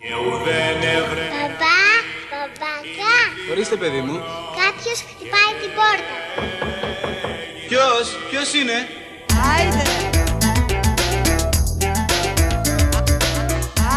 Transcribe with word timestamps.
Παπά, 0.00 1.78
παπακά, 2.30 3.16
Ορίστε 3.50 3.76
παιδί 3.76 4.00
μου. 4.00 4.16
κάποιος 4.60 4.98
χτυπάει 5.08 5.52
την 5.60 5.70
πόρτα. 5.78 6.16
Ποιος, 7.68 8.06
ποιος 8.30 8.52
είναι; 8.54 8.76
Άιντε. 9.56 9.82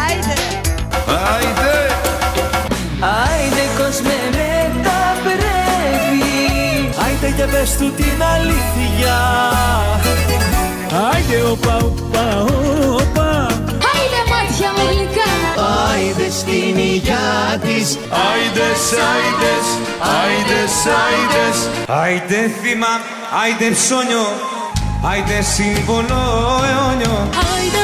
Άιντε. 0.06 0.34
Άιντε 3.00 3.64
κόσμε 3.78 4.16
με 4.30 4.82
τα 4.82 5.16
πρέπει 5.22 6.24
Άιντε 7.04 7.30
και 7.36 7.46
πες 7.52 7.76
του 7.76 7.92
την 7.92 8.22
αλήθεια 8.22 9.16
Άιντε 11.12 11.42
οπα 11.50 11.76
οπα 11.76 12.44
οπα 12.94 13.21
Άιντε 15.92 16.30
στην 16.30 16.76
υγειά 16.78 17.58
της 17.62 17.98
Άιντες, 18.28 18.82
άιντες, 19.12 19.66
άιντες, 20.22 20.72
άιντες 20.96 21.58
Άιντε 21.86 22.50
θύμα, 22.62 22.92
άιντε 23.42 23.70
ψώνιο, 23.70 24.26
άιντε 25.10 25.42
σύμβολο 25.42 26.20
αιώνιο. 26.68 27.28
Άιντε, 27.54 27.81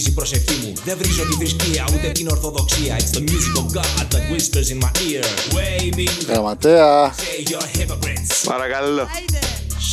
σταματήσω 0.00 0.12
που 0.12 0.20
αρχίζει 0.20 0.40
η 0.40 0.42
προσευχή 0.42 0.66
μου. 0.66 0.72
Δεν 0.84 0.98
βρίζω 0.98 1.22
τη 1.22 1.32
θρησκεία 1.32 1.88
ούτε 1.94 2.10
την 2.10 2.28
ορθοδοξία. 2.28 2.96
It's 2.98 3.12
the 3.16 3.20
music 3.20 3.54
of 3.60 3.66
God 3.76 4.06
that 4.12 4.24
whispers 4.32 4.70
in 4.70 4.78
my 4.78 4.90
ear. 5.08 5.24
Waving. 5.54 6.26
Γραμματέα, 6.28 7.14
say 7.16 7.42
you're 7.50 7.78
hypocrites. 7.78 8.44
Παρακαλώ. 8.44 9.08
Άιντε. 9.16 9.38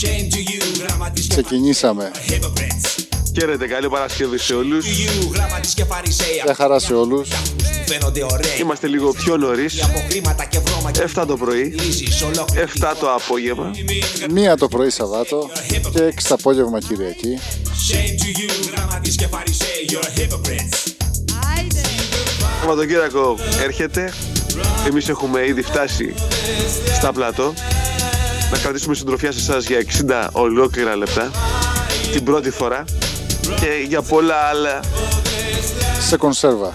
Shame 0.01 0.33
to 0.33 0.39
you 0.49 0.85
γραμματής 0.87 1.27
και 1.27 1.29
ξεκινήσαμε. 1.29 2.11
Hypocrites 3.37 3.47
Χαίρετε, 3.47 3.67
καλή 3.67 3.89
Παρασκευή 3.89 4.37
σε 4.37 4.53
όλους. 4.53 4.85
To 4.85 4.89
you 4.89 5.33
γραμματής 5.33 5.73
και 5.73 5.83
φαρισαία 5.85 6.27
Γεια 6.43 6.55
χαρά 6.55 6.79
σε 6.79 6.93
όλους. 6.93 7.31
Αυτούς 7.31 7.67
που 7.67 7.83
φαίνονται 7.87 8.23
ωραίοι 8.31 8.59
Είμαστε 8.59 8.87
λίγο 8.87 9.11
πιο 9.11 9.37
νωρίς. 9.37 9.83
Από 9.83 10.03
χρήματα 10.09 10.45
και 10.45 10.59
βρώμα 10.59 10.91
και 10.91 11.01
7 11.15 11.25
το 11.27 11.37
πρωί, 11.37 11.63
λύσεις 11.63 12.21
ολόκληρη 12.21 12.67
7 12.79 12.93
το 12.99 13.13
απόγευμα. 13.13 13.71
Μία 14.29 14.57
το 14.57 14.67
πρωί 14.67 14.89
Σαββάτο 14.89 15.49
και 15.93 16.03
έξι 16.03 16.27
το 16.27 16.33
απόγευμα 16.33 16.79
Κυριακή. 16.79 17.39
Shame 17.63 18.21
to 18.21 18.39
you 18.39 18.73
γραμματής 18.75 19.15
και 19.15 19.27
φαρισαία 19.27 19.67
You're 19.89 20.19
hypocrites 20.19 20.91
Άιντε. 21.57 21.81
Σαββατοκύριακο 22.59 23.37
έρχεται. 23.63 24.13
Εμείς 24.87 25.09
έχουμε 25.09 25.47
ήδη 25.47 25.61
φτάσει 25.61 26.13
στα 26.95 27.11
πλατό. 27.13 27.53
Να 28.51 28.57
κρατήσουμε 28.57 28.95
συντροφιά 28.95 29.31
σε 29.31 29.39
εσάς 29.39 29.65
για 29.65 29.77
60 29.77 30.29
ολόκληρα 30.31 30.95
λεπτά. 30.95 31.31
Την 32.11 32.23
πρώτη 32.23 32.49
φορά. 32.49 32.85
Και 33.55 33.85
για 33.87 34.01
πολλά 34.01 34.35
άλλα. 34.35 34.79
Σε 36.07 36.17
κονσέρβα. 36.17 36.73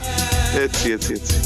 Έτσι, 0.62 0.90
έτσι, 0.90 1.12
έτσι. 1.12 1.40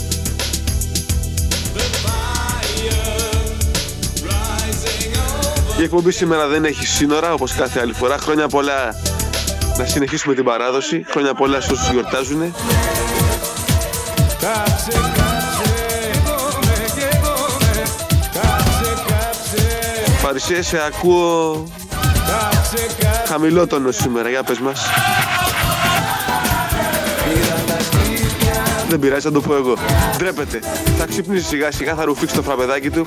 Η 5.79 5.83
εκπομπή 5.83 6.11
σήμερα 6.11 6.47
δεν 6.47 6.65
έχει 6.65 6.87
σύνορα 6.87 7.33
όπως 7.33 7.53
κάθε 7.53 7.81
άλλη 7.81 7.93
φορά. 7.93 8.19
Χρόνια 8.19 8.49
πολλά 8.49 8.95
να 9.79 9.85
συνεχίσουμε 9.85 10.35
την 10.35 10.45
παράδοση. 10.45 11.05
Χρόνια 11.11 11.35
πολλά 11.35 11.61
σε 11.61 11.73
όσους 11.73 11.91
γιορτάζουν. 11.91 12.55
Κάψε, 14.41 14.91
κάψε, 14.91 15.75
καίγομαι, 16.13 16.85
καίγομαι. 16.95 17.83
Κάψε, 18.33 18.95
κάψε, 19.07 20.13
Φαρισέ, 20.21 20.63
σε 20.63 20.79
ακούω 20.87 21.67
κάψε, 22.77 22.97
κάψε. 22.99 23.33
χαμηλότονο 23.33 23.91
σήμερα. 23.91 24.29
Για 24.29 24.43
πες 24.43 24.59
μας. 24.59 24.87
Δεν 28.89 28.99
πειράζει, 28.99 29.21
θα 29.21 29.33
το 29.33 29.41
πω 29.41 29.55
εγώ. 29.55 29.75
Ντρέπεται. 30.17 30.61
Θα 30.99 31.07
ξυπνήσει 31.07 31.45
σιγά 31.45 31.71
σιγά, 31.73 31.95
θα 31.95 32.05
ρουφήξει 32.05 32.35
το 32.35 32.43
φραπεδάκι 32.43 32.91
του. 32.91 33.07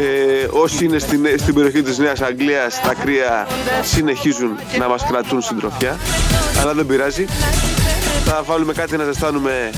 Ε, 0.00 0.46
όσοι 0.50 0.84
είναι 0.84 0.98
στην, 0.98 1.26
στην 1.38 1.54
περιοχή 1.54 1.82
της 1.82 1.98
Νέας 1.98 2.20
Αγγλίας, 2.20 2.80
τα 2.80 2.94
κρύα 2.94 3.46
συνεχίζουν 3.82 4.58
να 4.78 4.88
μας 4.88 5.04
κρατούν 5.08 5.42
συντροφιά. 5.42 5.98
Αλλά 6.60 6.72
δεν 6.72 6.86
πειράζει. 6.86 7.26
Θα 8.24 8.42
βάλουμε 8.46 8.72
κάτι 8.72 8.96
να 8.96 9.04
ζεστάνουμε 9.04 9.70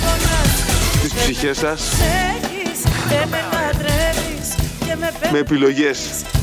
τις 1.02 1.12
ψυχές 1.12 1.56
σας 1.56 1.80
Έχεις 1.92 2.82
και 3.08 3.26
με 3.30 3.38
λατρεύεις 3.52 4.54
και 4.86 4.96
με 4.98 5.12
με 5.32 5.38
επιλογές 5.38 5.98
Σε 5.98 6.24
ποιο 6.24 6.37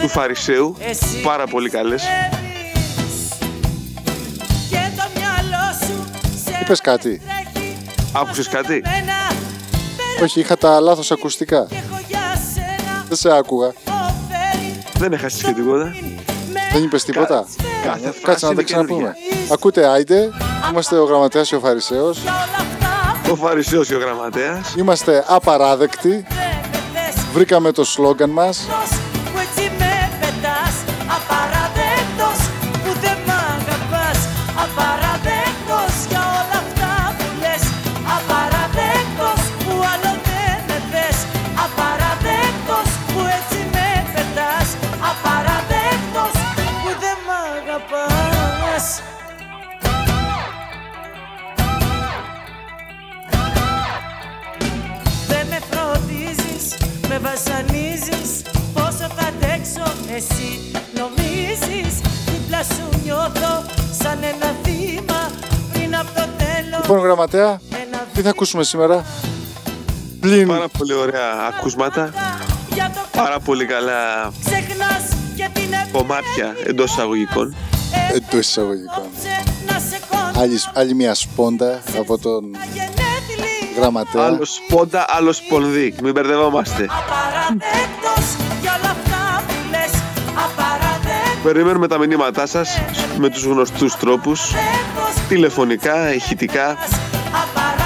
του 0.00 0.08
Φαρισαίου. 0.08 0.76
Εσύ 0.88 1.20
Πάρα 1.22 1.46
πολύ 1.46 1.70
καλές. 1.70 2.02
πιστεύεις. 2.02 3.28
Και 4.70 4.90
το 4.96 5.02
μυαλό 5.16 5.76
σου 5.86 6.04
σε 6.44 6.58
Είπες 6.62 6.80
κάτι. 6.80 7.22
τρέχει 7.52 7.76
Άκουσες 8.12 8.48
κάτι; 8.48 8.82
Μένα 8.84 9.12
Όχι, 10.22 10.40
είχα 10.40 10.56
τα 10.56 10.80
λάθος 10.80 11.10
ακουστικά. 11.10 11.66
και 11.68 11.74
έχω 11.76 12.00
για 12.08 12.18
σένα 12.54 13.04
Δεν 13.08 13.16
σε 13.16 13.36
άκουγα. 13.36 13.66
Ωφέλη 13.66 14.82
Δεν 14.98 15.12
έχασες 15.12 15.42
και 15.42 15.52
τίποτα. 15.52 15.94
Δεν 16.72 16.82
είπες 16.82 17.04
τίποτα. 17.04 17.44
Κάθε 17.82 17.98
Κάτσε 18.04 18.20
φράση 18.22 18.44
να 18.44 18.50
είναι 18.50 18.56
τα 18.60 18.62
ξαναπούμε. 18.66 18.98
καινούργια. 19.00 19.52
Ακούτε 19.52 19.86
Άιντε, 19.88 20.30
είμαστε 20.70 20.96
ο 20.98 21.04
γραμματέας 21.04 21.48
και 21.48 21.54
ο 21.56 21.60
Φαρισαίος. 21.60 22.18
όλα 22.18 22.30
αυτά 22.56 23.30
Ο 23.32 23.36
Φαρισαίος 23.36 23.86
και 23.86 23.94
ο 23.94 23.98
Γραμματέας. 23.98 24.74
Είμαστε 24.76 25.24
απαράδεκτοι. 25.28 26.08
τρέπετες 26.28 27.22
Βρήκαμε 27.32 27.72
το 27.72 27.84
σλόγγαν 27.84 28.30
μας. 28.30 28.66
Εσύ 60.16 60.70
νομίζεις 60.94 61.94
Δίπλα 62.26 62.62
σου 62.62 63.00
νιώθω 63.04 63.64
σαν 64.02 64.18
ένα 64.22 64.54
θύμα 64.62 65.30
Πριν 65.72 65.96
από 65.96 66.08
το 66.14 66.26
τέλος 66.38 66.80
Λοιπόν, 66.82 66.98
γραμματέα, 66.98 67.60
ένα 67.70 68.06
τι 68.14 68.22
θα 68.22 68.28
ακούσουμε 68.30 68.62
σήμερα; 68.62 69.04
Πλην 70.20 70.46
Πάρα 70.48 70.68
πολύ 70.78 70.92
ωραία 70.92 71.52
ακούσματα. 71.56 72.12
Για 72.74 72.90
το 72.94 73.00
Πάρα 73.18 73.38
πολύ 73.40 73.66
καλά 73.66 74.32
ξεχνάς 74.44 75.04
και 75.36 75.48
την 75.52 75.70
κομμάτια 75.92 76.54
εντός 76.66 76.90
εισαγωγικών. 76.90 77.54
εντός 78.14 78.46
εισαγωγικών. 78.48 78.94
Απόψε 78.96 79.42
να 79.66 79.78
σε 79.78 80.00
κόντρα 80.10 80.40
Άλλη, 80.42 80.58
άλλη 80.74 80.94
μια 80.94 81.14
σπόντα 81.14 81.82
από 81.98 82.18
τον 82.18 82.44
γενέθλι 82.74 83.74
γραμματέα. 83.76 84.24
Άλλο 84.24 84.44
σπόντα, 84.44 85.04
άλλο 85.08 85.32
σπονδί. 85.32 85.94
Μην 86.02 86.12
μπερδευόμαστε. 86.12 86.86
Περιμένουμε 91.42 91.86
τα 91.88 91.98
μηνύματά 91.98 92.46
σας 92.46 92.80
με 93.18 93.28
τους 93.28 93.44
γνωστούς 93.44 93.96
τρόπους. 93.96 94.52
Τηλεφωνικά, 95.28 96.14
ηχητικά, 96.14 96.76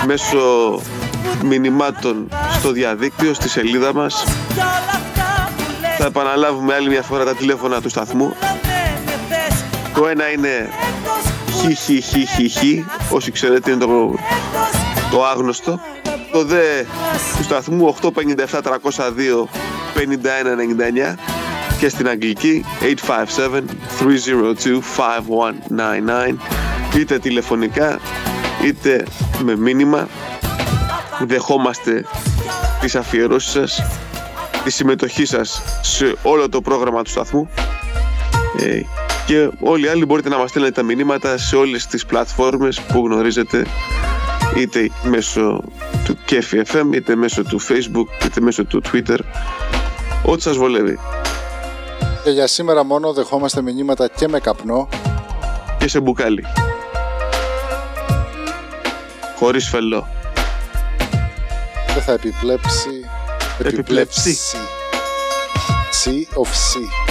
μέσω 0.07 0.39
μηνυμάτων 1.43 2.29
στο 2.59 2.71
διαδίκτυο, 2.71 3.35
στη 3.35 3.49
σελίδα 3.49 3.95
μας. 3.95 4.25
Για 4.55 4.65
όλα 4.65 4.75
αυτά 4.77 5.53
που 5.57 5.63
λες 5.81 5.97
Θα 5.99 6.05
επαναλάβουμε 6.05 6.75
άλλη 6.75 6.89
μια 6.89 7.03
φορά 7.03 7.25
τα 7.25 7.35
τηλέφωνα 7.35 7.81
του 7.81 7.89
σταθμού. 7.89 8.37
δεν 8.41 9.03
με 9.05 9.19
θες 9.29 9.65
Το 9.95 10.07
ένα 10.07 10.31
είναι 10.31 10.71
Απαραδέκτος 11.05 11.25
χι 11.61 11.75
χι 11.75 12.01
χι 12.01 12.27
χι 12.27 12.49
χι, 12.49 12.85
όσοι 13.11 13.31
ξέρετε 13.31 13.71
είναι 13.71 13.85
το, 13.85 14.15
το 15.11 15.25
άγνωστο. 15.25 15.81
Το 16.33 16.45
δε 16.45 16.83
του 17.37 17.43
σταθμού 17.43 17.95
857 18.03 18.11
302 18.11 19.49
5199 19.95 21.15
και 21.79 21.89
στην 21.89 22.09
αγγλική 22.09 22.65
857 22.81 22.87
302 24.01 24.81
5199 26.31 26.35
είτε 26.99 27.19
τηλεφωνικά 27.19 28.01
είτε 28.65 29.05
με 29.43 29.57
μήνυμα 29.57 30.09
δεχόμαστε 31.27 32.05
τις 32.81 32.95
αφιερώσεις 32.95 33.51
σας 33.51 33.83
τη 34.65 34.71
συμμετοχή 34.71 35.25
σας 35.25 35.63
σε 35.83 36.15
όλο 36.23 36.49
το 36.49 36.61
πρόγραμμα 36.61 37.03
του 37.03 37.11
σταθμού 37.11 37.49
ε, 38.59 38.81
Και 39.27 39.51
όλοι 39.61 39.85
οι 39.85 39.89
άλλοι 39.89 40.05
μπορείτε 40.05 40.29
να 40.29 40.39
μας 40.39 40.51
στέλνετε 40.51 40.75
τα 40.75 40.83
μηνύματα 40.83 41.39
σε 41.39 41.57
όλες 41.57 41.87
τις 41.87 42.07
πλατφόρμες 42.07 42.81
που 42.81 43.07
γνωρίζετε 43.07 43.67
είτε 44.57 44.91
μέσω 45.03 45.63
του 46.05 46.19
Kefi 46.29 46.63
FM, 46.73 46.95
είτε 46.95 47.17
μέσω 47.17 47.43
του 47.43 47.61
Facebook, 47.61 48.25
είτε 48.25 48.41
μέσω 48.41 48.65
του 48.65 48.83
Twitter. 48.93 49.19
Ό,τι 50.25 50.43
σας 50.43 50.57
βολεύει. 50.57 50.99
Και 52.25 52.31
για 52.31 52.47
σήμερα 52.47 52.85
μόνο 52.85 53.13
δεχόμαστε 53.13 53.63
μηνύματα 53.63 54.09
και 54.09 54.29
με 54.29 54.41
καπνό. 54.41 54.89
Και 55.79 55.89
σε 55.89 56.01
μπουκάλι. 56.01 56.45
Χωρίς 59.37 59.69
φελό. 59.69 60.07
Δεν 61.95 62.03
θα 62.03 62.13
επιπλέψει. 62.13 63.05
Επιπλέψει. 63.59 64.37
C 66.05 66.11
of 66.39 66.47
C. 66.47 67.04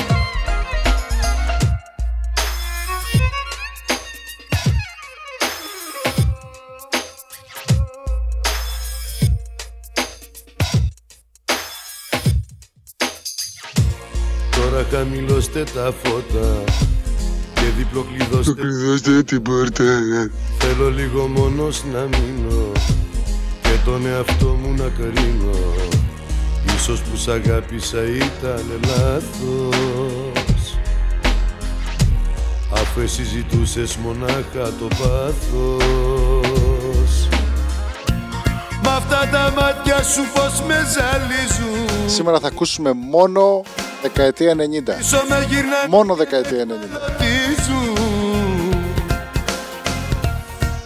χαμηλώστε 14.94 15.64
τα 15.64 15.94
φώτα 16.04 16.64
και 17.54 17.62
διπλοκλειδώστε 17.78 18.54
Κλειδώστε 18.54 19.24
την 19.24 19.42
πόρτα. 19.42 19.84
Θέλω 20.60 20.90
λίγο 20.90 21.28
μόνος 21.28 21.84
να 21.94 22.00
μείνω 22.00 22.72
και 23.62 23.70
τον 23.86 24.06
εαυτό 24.06 24.46
μου 24.46 24.74
να 24.74 24.90
κρίνω. 24.98 25.58
Ίσως 26.76 27.02
που 27.02 27.16
σ' 27.18 27.28
αγάπησα 27.28 28.04
ήταν 28.04 28.64
λάθος. 28.88 30.78
Αφού 32.74 33.00
εσύ 33.00 33.24
ζητούσες 33.24 33.96
μονάχα 33.96 34.74
το 34.80 34.88
πάθος. 34.88 35.80
Μ' 38.84 38.88
αυτά 38.88 39.30
τα 39.32 39.54
μάτια 39.56 40.04
σου 40.04 40.22
πως 40.34 40.62
με 40.68 40.76
ζαλίζουν. 40.76 42.10
Σήμερα 42.10 42.40
θα 42.40 42.48
ακούσουμε 42.48 42.94
μόνο 42.94 43.62
δεκαετία 44.04 44.54
90. 44.54 44.98
Πίσω 44.98 45.24
με 45.30 45.46
γυρνά 45.50 45.88
Μόνο 45.90 46.16
δεκαετία 46.16 46.66
90. 46.66 46.70
ζουν 47.66 48.74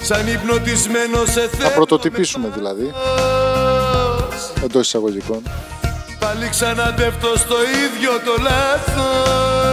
Σαν 0.02 0.28
υπνοτισμένο 0.28 1.26
σε 1.26 1.42
Θα 1.42 1.48
θέλω 1.58 1.70
πρωτοτυπήσουμε 1.70 2.50
δηλαδή, 2.56 2.94
εντός 4.64 4.88
εισαγωγικών. 4.88 5.42
Πάλι 6.20 6.50
ξαναπέφτω 6.50 7.38
στο 7.38 7.56
ίδιο 7.86 8.12
το 8.26 8.36
λάθος 8.42 9.68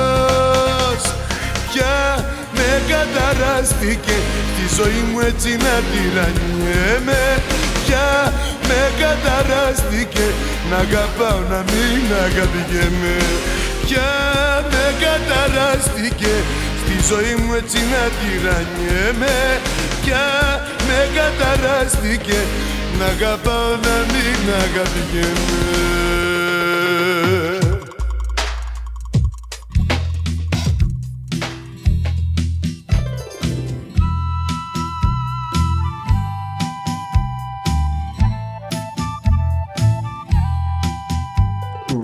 Πια 1.73 2.25
με 2.53 2.83
καταράστηκε 2.89 4.17
Τη 4.57 4.65
ζωή 4.75 5.03
μου 5.11 5.21
έτσι 5.21 5.51
να 5.57 5.75
τυραννιέμαι 5.91 7.43
Πια 7.87 8.33
με 8.69 8.81
καταράστηκε 9.03 10.27
Να 10.71 10.77
αγαπάω 10.87 11.41
να 11.53 11.61
μην 11.71 12.05
αγαπηγέμαι. 12.27 13.17
Πια 13.87 14.13
με 14.73 14.85
καταράστηκε 15.05 16.35
Στη 16.81 16.97
ζωή 17.11 17.35
μου 17.41 17.53
έτσι 17.61 17.79
να 17.93 18.03
τυραννιέμαι. 18.19 19.37
Πια 20.03 20.27
με 20.87 20.99
καταράστηκε 21.19 22.39
Να 22.99 23.07
αγαπάω 23.15 23.71
να 23.87 23.97
μην 24.13 24.41
αγαπηγέμαι 24.65 26.04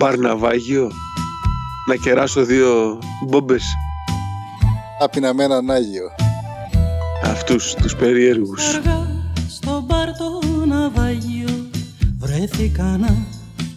Μπαρ 0.00 0.18
ναυάγιο. 0.18 0.90
Να 1.88 1.94
κεράσω 1.94 2.44
δύο 2.44 2.98
μπόμπες. 3.26 3.64
Άπεινα 5.00 5.34
με 5.34 5.44
έναν 5.44 5.70
Άγιο. 5.70 6.10
Αυτούς 7.24 7.74
τους 7.74 7.96
περίεργους. 7.96 8.74
Αργά 8.74 9.06
στο 9.48 9.84
μπαρ 9.86 10.16
το 10.16 10.40
ναυάγιο 10.66 11.68
Βρέθηκα 12.18 12.82
να 12.82 13.26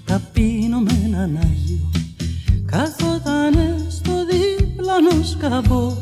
ταπείνω 0.05 0.79
με 0.79 1.01
έναν 1.05 1.39
Άγιο 1.43 1.91
Καθότανε 2.65 3.85
στο 3.89 4.11
δίπλανο 4.25 5.23
σκαμπό 5.23 5.93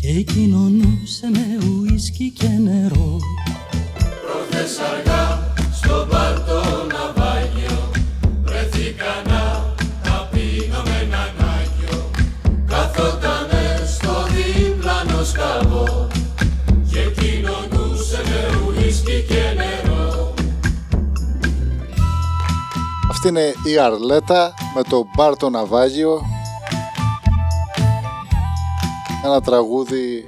Και 0.00 0.20
κοινωνούσε 0.22 1.30
με 1.32 1.58
ουίσκι 1.66 2.30
και 2.30 2.48
νερό 2.48 3.18
Αυτή 23.22 23.32
είναι 23.32 23.54
η 23.64 23.78
Αρλέτα 23.78 24.54
με 24.74 24.82
το 24.82 25.06
μπαρ 25.14 25.36
το 25.36 25.50
ναυάγιο. 25.50 26.20
Ένα 29.24 29.40
τραγούδι 29.40 30.24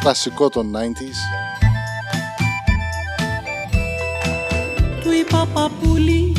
κλασικό 0.00 0.48
των 0.48 0.72
90s. 0.76 1.18
Του 5.02 5.12
είπα 5.12 5.48
παππούλη 5.52 6.32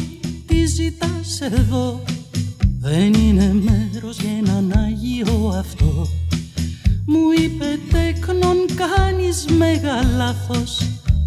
τι 0.47 0.65
ζητάς 0.65 1.41
εδώ; 1.41 2.03
Δεν 2.79 3.13
είναι 3.13 3.53
μέρος 3.53 4.19
για 4.19 4.31
έναν 4.37 4.73
Άγιο 4.85 5.53
αυτό 5.57 6.07
Μου 7.05 7.31
είπε 7.39 7.79
τέκνον 7.91 8.57
κάνεις 8.75 9.45
μέγα 9.57 10.03
λάθος 10.17 10.86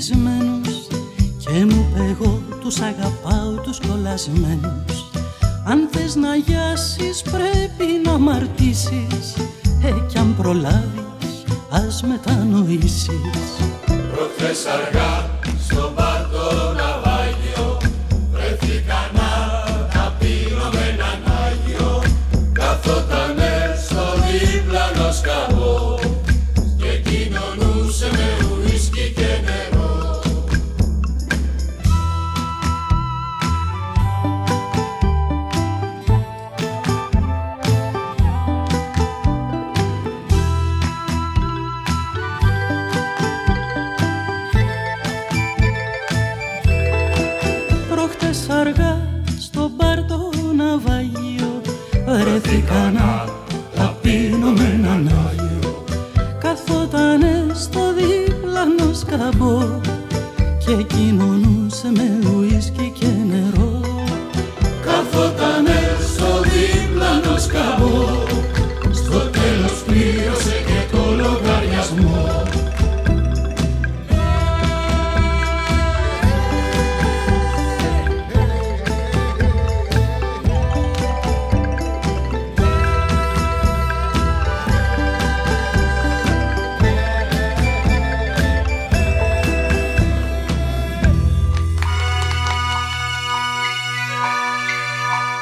μεθυσμένους 0.00 0.86
Και 1.38 1.64
μου 1.64 1.88
είπε 1.90 2.02
εγώ 2.04 2.42
τους 2.60 2.80
αγαπάω 2.80 3.52
τους 3.62 3.80
κολλασμένους. 3.88 5.10
Αν 5.64 5.88
θες 5.92 6.14
να 6.14 6.36
γιάσεις 6.36 7.22
πρέπει 7.22 8.00
να 8.04 8.18
μαρτήσεις 8.18 9.36
Ε, 9.82 9.92
κι 10.08 10.18
αν 10.18 10.34
προλάβεις 10.36 11.44
ας 11.70 12.02
μετανοήσεις 12.02 13.10
Προχτές 13.86 14.66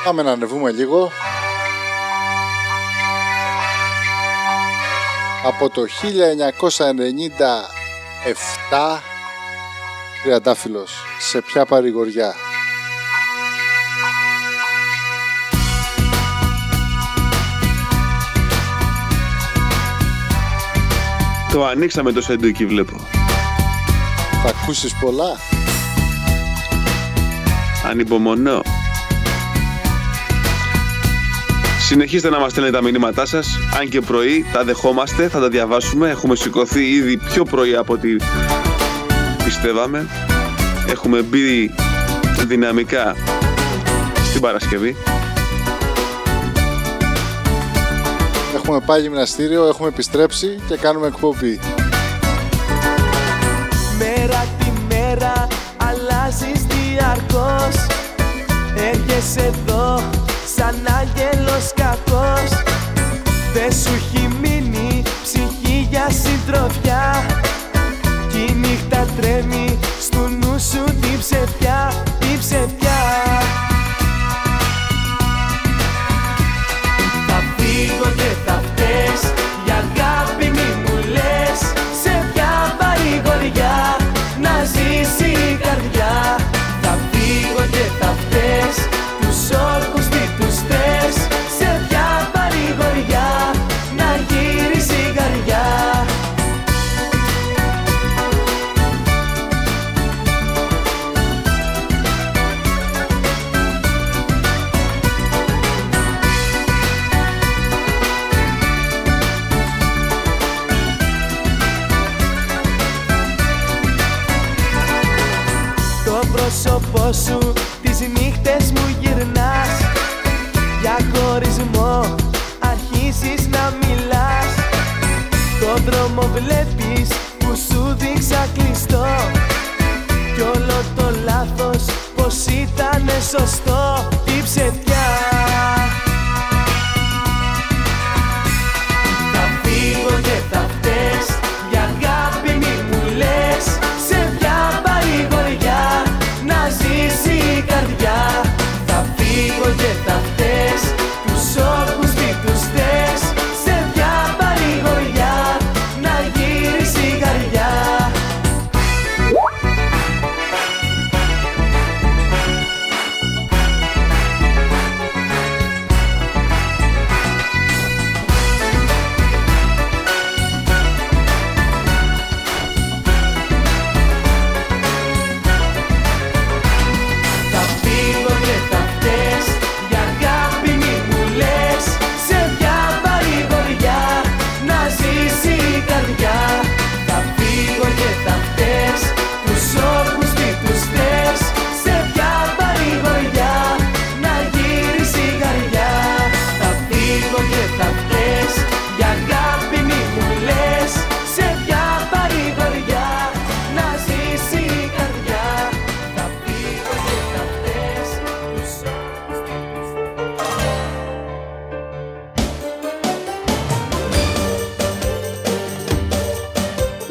Πάμε 0.08 0.22
να 0.22 0.32
ανεβούμε 0.32 0.70
λίγο. 0.70 1.10
Από 5.44 5.70
το 5.70 5.82
1997 5.82 5.86
Τριαντάφυλλος 10.22 11.04
σε 11.18 11.40
ποια 11.40 11.66
παρηγοριά; 11.66 12.34
Το 21.52 21.66
ανοίξαμε 21.66 22.12
το 22.12 22.20
σεντούκι 22.20 22.66
βλέπω. 22.66 22.96
Θα 24.42 24.48
ακούσεις 24.48 24.94
πολλά 25.00 25.36
Ανυπομονώ. 27.84 28.77
Συνεχίστε 31.88 32.30
να 32.30 32.38
μας 32.38 32.50
στέλνετε 32.50 32.76
τα 32.76 32.82
μηνύματά 32.82 33.26
σας, 33.26 33.58
αν 33.80 33.88
και 33.88 34.00
πρωί 34.00 34.44
τα 34.52 34.64
δεχόμαστε, 34.64 35.28
θα 35.28 35.40
τα 35.40 35.48
διαβάσουμε. 35.48 36.10
Έχουμε 36.10 36.36
σηκωθεί 36.36 36.88
ήδη 36.88 37.16
πιο 37.16 37.44
πρωί 37.44 37.74
από 37.74 37.92
ό,τι 37.92 38.16
πιστεύαμε. 39.44 40.06
Έχουμε 40.88 41.22
μπει 41.22 41.74
δυναμικά 42.46 43.16
στην 44.24 44.40
Παρασκευή. 44.40 44.96
Έχουμε 48.54 48.80
πάει 48.80 49.00
γυμναστήριο, 49.00 49.66
έχουμε 49.66 49.88
επιστρέψει 49.88 50.60
και 50.68 50.76
κάνουμε 50.76 51.06
εκπομπή 51.06 51.60
Μέρα 53.98 54.46
τη 54.58 54.72
μέρα 54.88 55.46
αλλάζεις 55.76 56.66
διαρκώς 56.66 57.86
Έρχεσαι 58.76 59.40
εδώ 59.40 60.17
σαν 60.58 60.86
άγγελος 61.00 61.72
κακός. 61.74 62.50
Δεν 63.52 63.72
σου 63.72 63.90
έχει 63.94 64.28
μείνει 64.40 65.02
ψυχή 65.22 65.86
για 65.90 66.06
συντροφιά. 66.10 67.26
Κι 68.28 68.38
η 68.48 68.52
νύχτα 68.52 69.06
τρέμει 69.20 69.78
στο 70.00 70.28
νου 70.28 70.58
σου 70.58 70.84
την 70.84 71.18
ψευδιά, 71.18 71.92
την 72.18 72.38
ψευδιά 72.38 73.47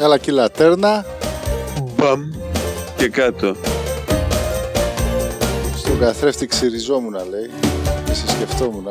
Έλα 0.00 0.18
και 0.18 0.30
η 0.30 0.34
λατέρνα 0.34 1.04
Μπαμ. 1.96 2.30
Και 2.96 3.08
κάτω. 3.08 3.56
Στον 5.76 5.98
καθρέφτη 5.98 6.46
ξυριζόμουν 6.46 7.12
λέει. 7.12 7.50
Και 8.04 8.14
σε 8.14 8.28
σκεφτόμουν 8.28 8.86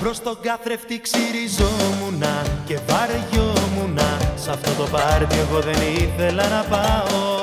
Προς 0.00 0.20
τον 0.22 0.36
καθρέφτη 0.40 1.00
ξυριζόμουνα 1.00 2.42
και 2.66 2.78
βαριόμουνα. 2.86 4.18
Σ' 4.36 4.48
αυτό 4.48 4.70
το 4.82 4.88
πάρτι 4.90 5.36
εγώ 5.38 5.60
δεν 5.60 5.76
ήθελα 5.96 6.48
να 6.48 6.64
πάω 6.70 7.33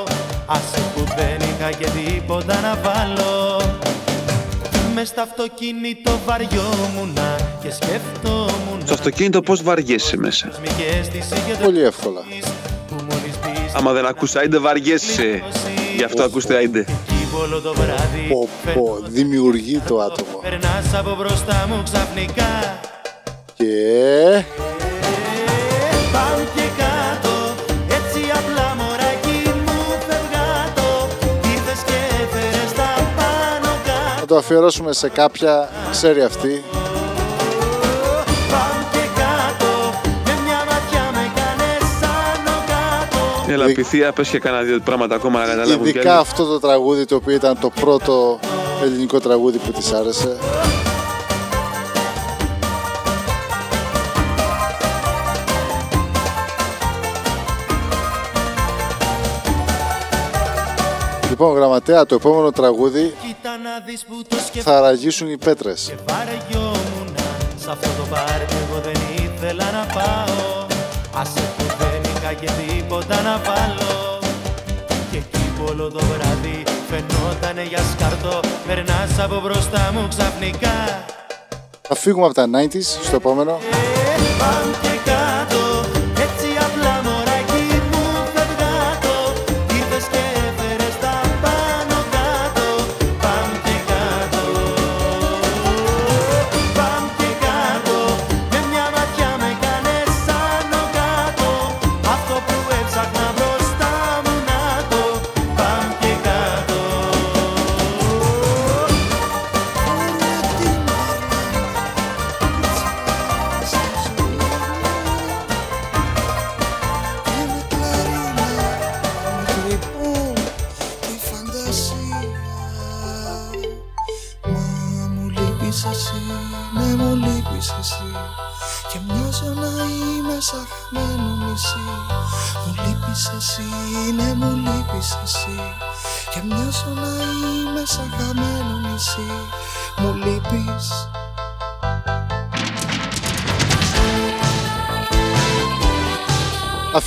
Άσε 0.53 0.81
που 0.95 1.03
δεν 1.15 1.49
είχα 1.49 1.71
και 1.71 1.87
τίποτα 1.89 2.59
να 2.61 2.75
βάλω 2.75 3.61
Μες 4.93 5.07
στο 5.07 5.21
αυτοκίνητο 5.21 6.19
βαριόμουνα 6.25 7.35
και 7.63 7.71
σκεφτόμουν 7.71 8.81
Στο 8.83 8.93
αυτοκίνητο 8.93 9.41
πώς 9.41 9.63
βαριέσαι 9.63 10.17
μέσα; 10.17 10.51
Μικές 10.61 11.07
της 11.07 11.57
Πολύ 11.63 11.83
εύκολα 11.83 12.21
που 12.87 12.95
μόλις 12.95 13.39
μπεις 13.41 13.73
Άμα 13.75 13.91
δεν 13.91 14.05
ακούς 14.05 14.35
άιντε 14.35 14.57
βαριέσαι. 14.57 15.43
Γι' 15.95 16.03
αυτό 16.03 16.23
ακούστε 16.23 16.55
άιντε. 16.55 16.79
εκεί 16.79 17.21
όλο 17.43 17.61
το 17.61 17.73
βράδυ 17.73 18.27
Πω, 18.29 18.49
πω, 18.73 18.97
δημιουργεί 19.07 19.81
το 19.87 19.99
άτομο. 19.99 20.39
Περνάς 20.41 20.93
από 20.93 21.15
μπροστά 21.15 21.65
μου 21.69 21.83
ξαφνικά 21.83 22.79
Και... 23.53 24.80
το 34.31 34.37
αφιερώσουμε 34.37 34.93
σε 34.93 35.09
κάποια, 35.09 35.69
ξέρει 35.91 36.21
αυτή. 36.21 36.63
Πάω 38.51 38.81
και 38.91 38.97
κάτω 39.15 39.99
Με 40.25 40.31
μια 40.43 40.57
ματιά 40.69 41.09
με 41.13 41.31
κάνες 41.35 41.91
άνω 42.03 42.57
κάτω 42.67 43.51
Έλα, 43.51 43.65
πυθία, 43.65 44.11
πες 44.11 44.29
και 44.29 44.39
κάνα 44.39 44.61
δύο 44.61 44.79
πράγματα 44.83 45.15
ακόμα 45.15 45.39
να 45.39 45.45
καταλάβουν 45.45 45.83
κι 45.83 45.89
Ειδικά 45.89 46.11
άλλοι. 46.11 46.19
αυτό 46.21 46.45
το 46.45 46.59
τραγούδι 46.59 47.05
το 47.05 47.15
οποίο 47.15 47.35
ήταν 47.35 47.57
το 47.59 47.69
πρώτο 47.79 48.39
ελληνικό 48.83 49.19
τραγούδι 49.19 49.57
που 49.57 49.71
της 49.71 49.91
άρεσε. 49.91 50.37
Λοιπόν, 61.41 61.57
γραμματέα, 61.57 62.05
το 62.05 62.15
επόμενο 62.15 62.51
τραγούδι 62.51 63.13
Κοίτα 63.25 63.49
να 63.63 63.85
δεις 63.85 64.05
που 64.07 64.21
το 64.27 64.37
σκεφτόμουν 64.47 64.79
θα 64.79 64.87
ραγίσουν 64.87 65.29
οι 65.29 65.37
πέτρες. 65.37 65.93
Βαρεγιόμουνα 66.07 67.27
Σ' 67.63 67.67
αυτό 67.67 67.87
το 67.97 68.05
πάρτι 68.09 68.55
εγώ 68.63 68.81
δεν 68.87 68.99
ήθελα 69.23 69.63
να 69.71 69.85
πάω. 69.93 70.65
Άσε 71.21 71.43
που 71.57 71.63
δεν 71.63 72.01
είχα 72.11 72.33
και 72.33 72.49
τίποτα 72.59 73.21
να 73.21 73.35
βάλω. 73.45 74.19
Και 75.11 75.17
εκεί 75.17 75.45
που 75.55 75.63
όλο 75.69 75.91
το 75.91 75.99
βράδυ 75.99 76.63
φαινότανε 76.89 77.63
για 77.63 77.81
σκαρτό 77.91 78.39
Περνάς 78.67 79.19
από 79.19 79.39
μπροστά 79.43 79.91
μου 79.93 80.07
ξαφνικά. 80.07 81.05
Θα 81.81 81.95
φύγουμε 81.95 82.25
από 82.25 82.33
τα 82.33 82.45
90s 82.55 82.87
στο 83.07 83.15
επόμενο. 83.15 83.59
Πάμε 84.39 84.75
και 84.81 84.95
κάτω 85.09 85.60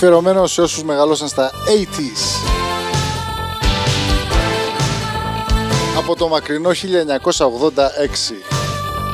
Αφιερωμένος 0.04 0.52
σε 0.52 0.62
όσους 0.62 0.82
μεγαλώσαν 0.82 1.28
στα 1.28 1.50
80s. 1.50 2.48
Από 5.98 6.16
το 6.16 6.28
μακρινό 6.28 6.70
1986. 6.70 6.72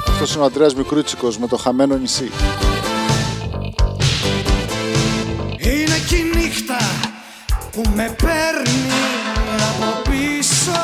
Αυτός 0.08 0.34
είναι 0.34 0.42
ο 0.42 0.46
Αντρέας 0.46 0.74
Μικρούτσικος 0.74 1.38
με 1.38 1.46
το 1.46 1.56
χαμένο 1.56 1.96
νησί. 1.96 2.30
Είναι 5.58 5.98
και 6.08 6.16
η 6.16 6.32
νύχτα 6.34 6.78
που 7.72 7.82
με 7.94 8.16
παίρνει 8.22 8.90
από 9.70 10.10
πίσω 10.10 10.80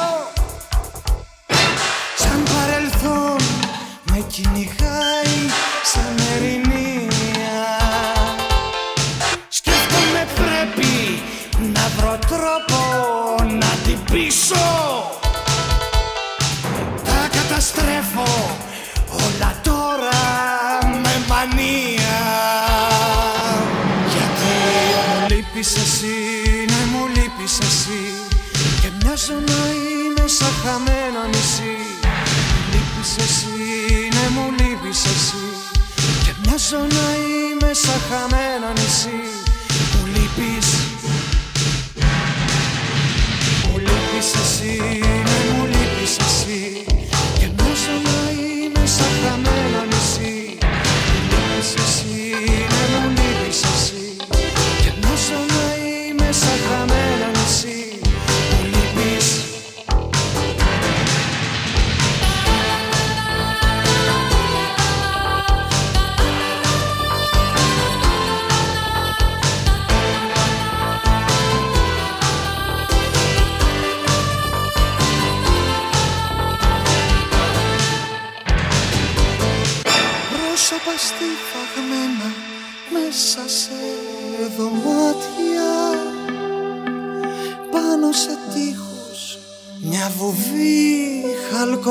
Σαν 2.17 2.43
παρελθόν 2.43 3.37
με 4.11 4.25
κυνηγάει 4.29 5.51
σαν 5.83 6.27
ερηνία 6.37 6.66
είμαι 38.15 38.46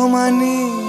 my 0.08 0.30
knees. 0.30 0.85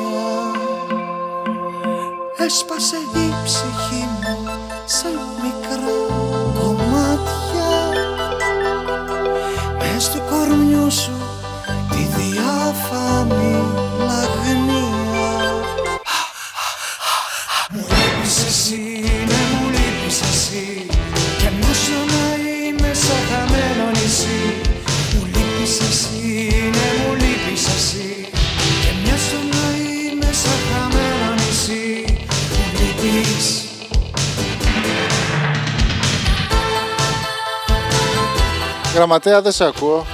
Γραμματέα 39.07 39.43
δεν 39.43 39.53
σε 39.53 39.65
ακούω. 39.65 40.07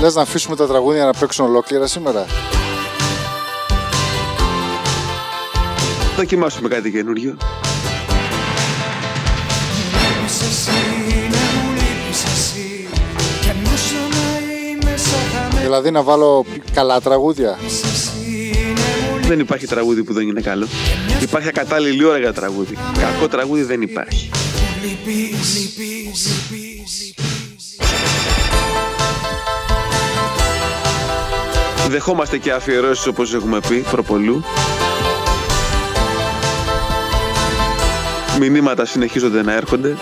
Λες 0.00 0.14
να 0.14 0.22
αφήσουμε 0.22 0.56
τα 0.56 0.66
τραγούδια 0.66 1.04
να 1.04 1.12
παίξουν 1.12 1.44
ολόκληρα 1.44 1.86
σήμερα; 1.86 2.26
Δοκιμάσουμε 6.16 6.68
κάτι 6.68 6.90
καινούριο. 6.90 7.36
Δηλαδή 15.62 15.90
να 15.90 16.02
βάλω 16.02 16.44
καλά 16.74 17.00
τραγούδια. 17.00 17.58
Δεν 19.26 19.40
υπάρχει 19.40 19.66
τραγούδι 19.66 20.02
που 20.02 20.12
δεν 20.12 20.28
είναι 20.28 20.40
καλό. 20.40 20.66
Υπάρχει 21.22 21.48
ακατάλληλη 21.48 22.04
ώρα 22.04 22.18
για 22.18 22.32
τραγούδι. 22.32 22.76
Κακό 22.98 23.28
τραγούδι 23.28 23.62
δεν 23.62 23.82
υπάρχει. 23.82 24.30
Δεχόμαστε 31.88 32.38
και 32.38 32.52
αφιερώσεις 32.52 33.06
όπως 33.06 33.34
έχουμε 33.34 33.60
πει 33.68 33.84
προπολού. 33.90 34.44
Μηνύματα 38.38 38.84
συνεχίζονται 38.84 39.42
να 39.42 39.52
έρχονται. 39.52 39.96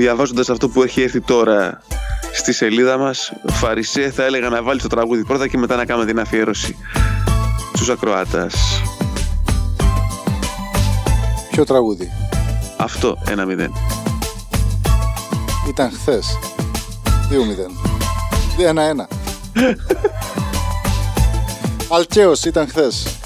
Διαβάζοντας 0.00 0.50
αυτό 0.50 0.68
που 0.68 0.82
έχει 0.82 1.02
έρθει 1.02 1.20
τώρα 1.20 1.82
στη 2.32 2.52
σελίδα 2.52 2.98
μας, 2.98 3.32
Φαρισέ 3.50 4.10
θα 4.10 4.24
έλεγα 4.24 4.48
να 4.48 4.62
βάλει 4.62 4.80
το 4.80 4.88
τραγούδι 4.88 5.24
πρώτα 5.24 5.48
και 5.48 5.58
μετά 5.58 5.76
να 5.76 5.84
κάνουμε 5.84 6.06
την 6.06 6.20
αφιέρωση 6.20 6.76
στους 7.74 7.88
ακροάτας. 7.88 8.54
Ποιο 11.50 11.64
τραγούδι; 11.64 12.10
Αυτό, 12.76 13.18
ένα 13.28 13.44
μηδέν. 13.44 13.72
Ήταν 15.68 15.90
χθες. 15.90 16.38
2-0. 17.30 17.70
1-1. 18.58 19.06
Αλκαίος 21.96 22.44
ήταν 22.44 22.68
χθες. 22.68 23.19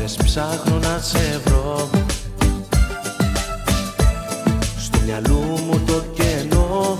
Μέρες 0.00 0.16
ψάχνω 0.24 0.78
να 0.78 0.98
σε 0.98 1.40
βρω. 1.44 1.90
Στο 4.78 4.98
μυαλού 5.04 5.38
μου 5.38 5.80
το 5.86 6.04
κενό. 6.14 6.96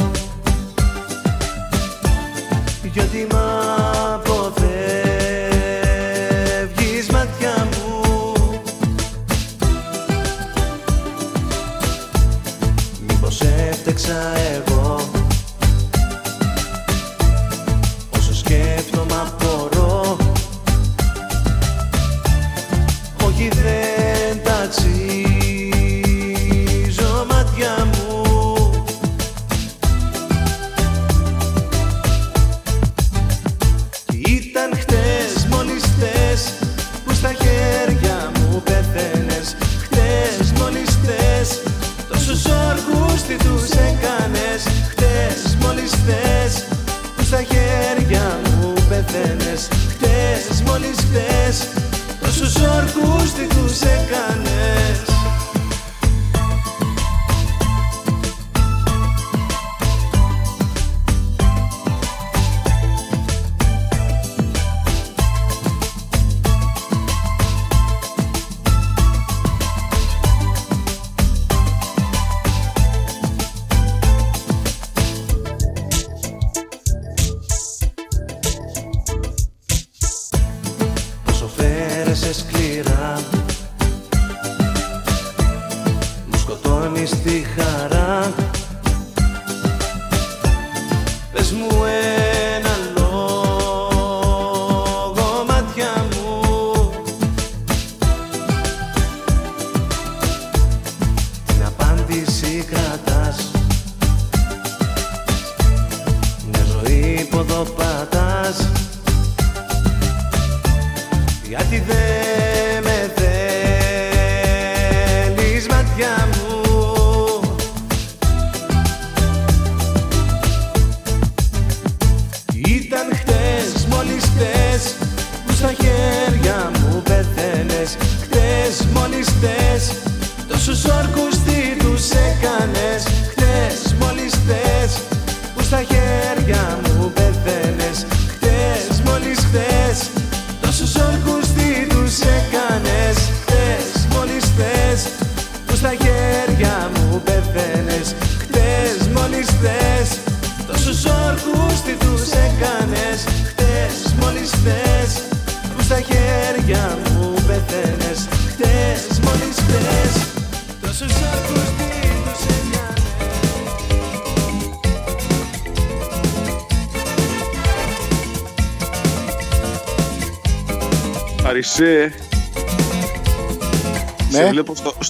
Γιατί 2.92 3.26
μ' 3.30 3.99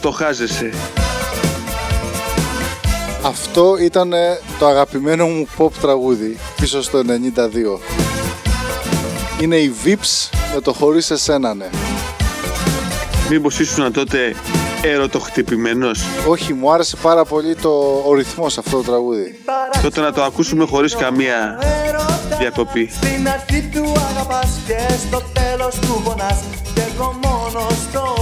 βλέπω 0.01 0.11
στο, 0.11 0.11
στο 0.11 0.11
χάζεσαι. 0.11 0.71
Αυτό 3.23 3.77
ήταν 3.81 4.13
ε, 4.13 4.41
το 4.59 4.67
αγαπημένο 4.67 5.27
μου 5.27 5.47
pop 5.59 5.71
τραγούδι 5.81 6.39
πίσω 6.61 6.83
στο 6.83 6.99
92. 6.99 7.05
Είναι 9.41 9.57
οι 9.57 9.75
Vips 9.85 10.29
με 10.55 10.61
το 10.61 10.73
χωρίς 10.73 11.11
εσένα, 11.11 11.55
ναι. 11.55 11.69
Μήπως 13.31 13.59
ήσουν 13.59 13.93
τότε 13.93 14.35
ερωτοχτυπημένος; 14.83 16.05
Όχι, 16.29 16.55
μου 16.55 16.73
άρεσε 16.73 16.97
πάρα 17.03 17.25
πολύ 17.25 17.55
το, 17.55 18.03
ο 18.07 18.15
ρυθμός 18.15 18.59
αυτό 18.59 18.77
το 18.77 18.83
τραγούδι. 18.83 19.39
Τότε 19.83 20.01
να 20.01 20.13
το 20.13 20.23
ακούσουμε 20.23 20.67
χωρίς 20.67 20.95
καμία 20.95 21.59
διακοπή. 22.39 22.91
Στην 22.93 23.29
αρχή 23.29 23.71
του 23.75 23.93
αγαπάς 24.11 24.49
και 24.67 24.79
στο 25.07 25.23
τέλος 25.33 25.79
του 25.79 26.01
πονάς 26.05 26.41
Και 26.75 26.81
εγώ 26.95 27.19
μόνος 27.23 27.75
τώρα 27.93 28.20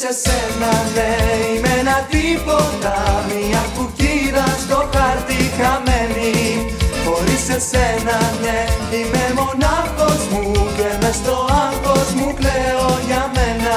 Χωρίς 0.00 0.16
εσένα 0.18 0.72
ναι 0.94 1.10
είμαι 1.54 1.78
ένα 1.80 2.06
τίποτα 2.10 3.24
Μια 3.28 3.64
κουκίδα 3.76 4.44
στο 4.64 4.88
χάρτη 4.94 5.50
χαμένη. 5.56 6.74
Χωρίς 7.04 7.48
εσένα 7.56 8.18
ναι 8.42 8.58
είμαι 8.96 9.24
μονάχος 9.34 10.26
μου 10.30 10.52
μες 11.00 11.14
στο 11.14 11.46
άγχος 11.64 12.12
μου 12.16 12.34
κλαίω 12.34 12.98
για 13.06 13.30
μένα. 13.34 13.76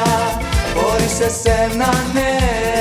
Χωρίς 0.76 1.20
εσένα 1.20 1.90
ναι 2.14 2.73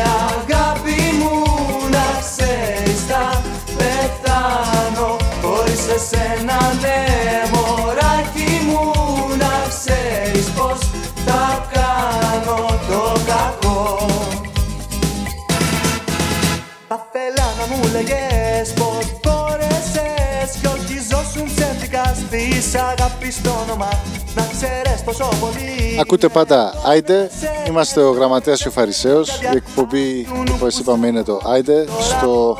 να 18.02 18.14
μου 18.14 18.20
λέγες 18.20 18.72
πως 18.72 19.20
μπόρεσες 19.22 20.56
Κι 20.60 20.66
όχι 20.66 20.98
ζώσουν 21.10 21.54
ψεύτικα 21.54 22.14
στις 22.14 22.74
αγάπη 22.74 23.30
στο 23.30 23.50
όνομα 23.66 23.88
Να 24.34 24.42
ξέρεις 24.52 25.02
πόσο 25.04 25.28
πολύ 25.40 25.98
Ακούτε 26.00 26.28
πάντα. 26.28 26.74
Άιντε, 26.86 27.30
είμαστε 27.68 28.00
ο 28.00 28.10
Γραμματέας 28.10 28.62
και 28.62 28.68
ο 28.68 28.70
Φαρισαίος. 28.70 29.40
Η 29.40 29.56
εκπομπή, 29.56 30.26
όπως 30.52 30.78
είπαμε, 30.78 31.06
είναι 31.06 31.22
το 31.22 31.40
Άιντε 31.44 31.84
Στο 32.00 32.56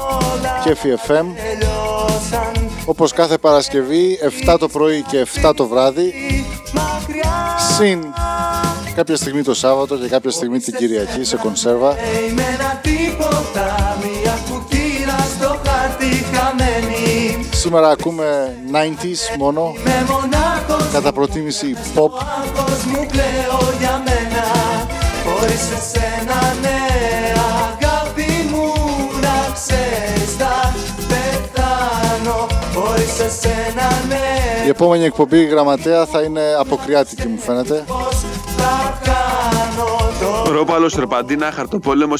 Κέφι 0.64 0.88
FM 1.06 1.24
τελειώσαν. 1.36 2.70
Όπως 2.84 3.12
κάθε 3.12 3.38
Παρασκευή, 3.38 4.18
7 4.46 4.56
το 4.58 4.68
πρωί 4.68 5.02
και 5.02 5.26
7 5.42 5.52
το 5.56 5.66
βράδυ 5.66 6.12
μακριά 6.72 7.58
Συν 7.76 8.04
κάποια 8.94 9.16
στιγμή 9.16 9.42
το 9.42 9.54
Σάββατο 9.54 9.96
και 9.96 10.08
κάποια 10.08 10.30
στιγμή 10.30 10.58
την 10.58 10.74
Κυριακή 10.74 11.24
σε 11.24 11.36
κονσέρβα 11.36 11.96
χαμένη 16.58 17.46
Σήμερα 17.50 17.88
ακούμε 17.88 18.56
90s 18.72 19.38
μόνο 19.38 19.74
Με 19.84 20.06
μονάχος 20.10 20.92
Κατά 20.92 21.12
προτίμηση 21.12 21.76
pop 21.94 22.10
άγχος 22.44 22.84
μου 22.84 23.06
κλαίω 23.10 23.72
για 23.78 24.02
μένα 24.04 24.44
Χωρίς 25.24 25.70
εσένα 25.78 26.54
ναι 26.62 26.78
αγάπη 27.62 28.48
μου 28.50 28.72
να 29.20 29.52
ξέρεις 29.54 30.34
θα 30.38 30.74
πεθάνω 31.08 32.46
Χωρίς 32.74 33.18
εσένα 33.18 33.88
ναι 34.08 34.64
Η 34.66 34.68
επόμενη 34.68 35.04
εκπομπή 35.04 35.44
γραμματέα 35.44 36.06
θα 36.06 36.20
είναι 36.20 36.42
αποκριάτικη 36.58 37.26
μου 37.26 37.38
φαίνεται 37.38 37.84
πως 37.86 38.24
θα 38.56 38.98
κάνω 39.02 40.42
το 40.44 40.52
Ρόπαλο, 40.52 40.88
Σερπαντίνα, 40.88 41.52
Χαρτοπόλεμο, 41.52 42.14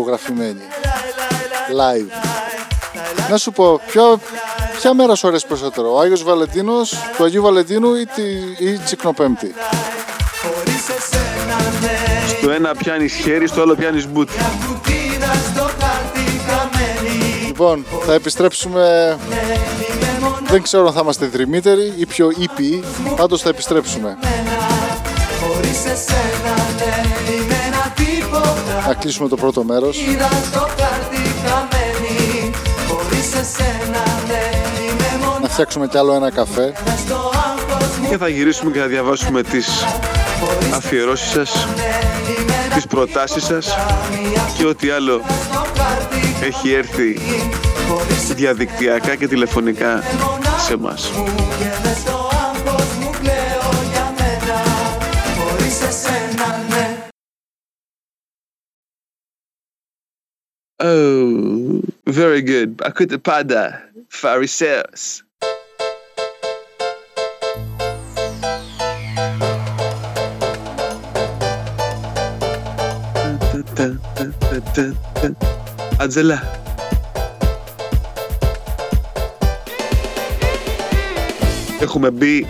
ηχογραφημένη 0.00 0.60
Live. 1.80 2.10
Να 3.30 3.36
σου 3.36 3.52
πω, 3.52 3.80
ποιο, 3.86 4.20
ποια 4.78 4.94
μέρα 4.94 5.14
σου 5.14 5.28
αρέσει 5.28 5.46
περισσότερο, 5.46 5.94
ο 5.94 6.00
Άγιος 6.00 6.22
Βαλεντίνος, 6.22 6.94
του 7.16 7.24
Αγίου 7.24 7.42
Βαλεντίνου 7.42 7.94
ή, 7.94 8.06
τη, 8.06 8.22
ή 8.66 8.78
τσικνοπέμπτη; 8.84 9.54
Χωρίς 10.42 10.88
εσένα 10.88 11.56
ναι 11.80 12.28
Στο 12.38 12.50
ένα 12.50 12.74
πιάνεις 12.74 13.14
χέρι, 13.14 13.46
στο 13.46 13.60
άλλο 13.60 13.74
πιάνεις 13.74 14.08
μπούτι. 14.08 14.32
κουκκίνα 14.66 15.32
στο 15.52 15.62
χάρτη 15.62 16.40
χαμένη 16.46 17.44
Λοιπόν, 17.46 17.84
θα 18.06 18.12
επιστρέψουμε, 18.12 19.16
Είμαι 19.26 20.18
μόνο 20.20 20.36
δεν 20.50 20.62
ξέρω 20.62 20.86
αν 20.86 20.92
θα 20.92 21.00
είμαστε 21.02 21.26
δρυμύτεροι 21.26 21.92
ή 21.96 22.06
πιο 22.06 22.30
ήπιοι, 22.38 22.84
πάντως 23.16 23.40
θα 23.42 23.48
επιστρέψουμε. 23.48 24.18
χωρίς 25.40 25.84
εσένα 25.84 26.49
Να 28.90 28.96
κλείσουμε 28.96 29.28
το 29.28 29.36
πρώτο 29.36 29.64
μέρος. 29.64 30.00
Είδα 30.00 30.28
στο 30.44 30.58
χάρτη 30.58 31.22
χαμένη 31.44 32.50
Χωρίς 32.88 33.34
εσένα 33.34 34.02
ναι 34.28 34.50
Είμαι 34.82 35.24
μόνο 35.24 35.38
Να 35.42 35.48
φτιάξουμε 35.48 35.86
κι 35.86 35.98
άλλο 35.98 36.12
ένα 36.12 36.30
καφέ. 36.30 36.72
στο 37.04 37.14
άγχος 37.14 37.98
μου 37.98 38.08
Και 38.08 38.16
θα 38.16 38.28
γυρίσουμε 38.28 38.70
και 38.70 38.78
θα 38.78 38.86
διαβάσουμε 38.86 39.42
τις 39.42 39.84
αφιερώσεις 40.74 41.30
σας, 41.30 41.66
τις 42.74 42.86
προτάσεις 42.86 43.44
σας 43.44 43.76
και 44.56 44.66
ό,τι 44.66 44.90
άλλο 44.90 45.20
στο 45.50 45.66
χάρτη 45.82 46.46
έχει 46.46 46.72
έρθει 46.72 47.20
διαδικτυακά 48.34 49.14
και 49.14 49.28
τηλεφωνικά 49.28 50.02
σε 50.66 50.76
μας. 50.76 51.10
Oh, 60.82 61.82
very 62.04 62.40
good. 62.42 62.74
Ακούτε 62.82 63.18
πάντα. 63.18 63.90
Φαρισαίος. 64.08 65.22
Ατζελά. 75.98 76.60
Έχουμε 81.80 82.10
μπει 82.10 82.46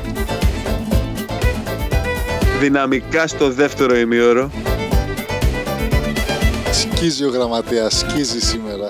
δυναμικά 2.60 3.26
στο 3.26 3.50
δεύτερο 3.50 3.96
ημίωρο. 3.96 4.50
Σκίζει 7.00 7.24
ο 7.24 7.28
γραμματέας, 7.30 7.98
σκίζει 7.98 8.40
σήμερα. 8.40 8.88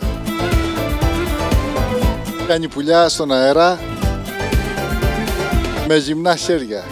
Κάνει 2.46 2.68
πουλιά 2.68 3.08
στον 3.08 3.32
αέρα 3.32 3.78
Με 5.88 5.96
γυμνά 5.96 6.36
χέρια. 6.36 6.84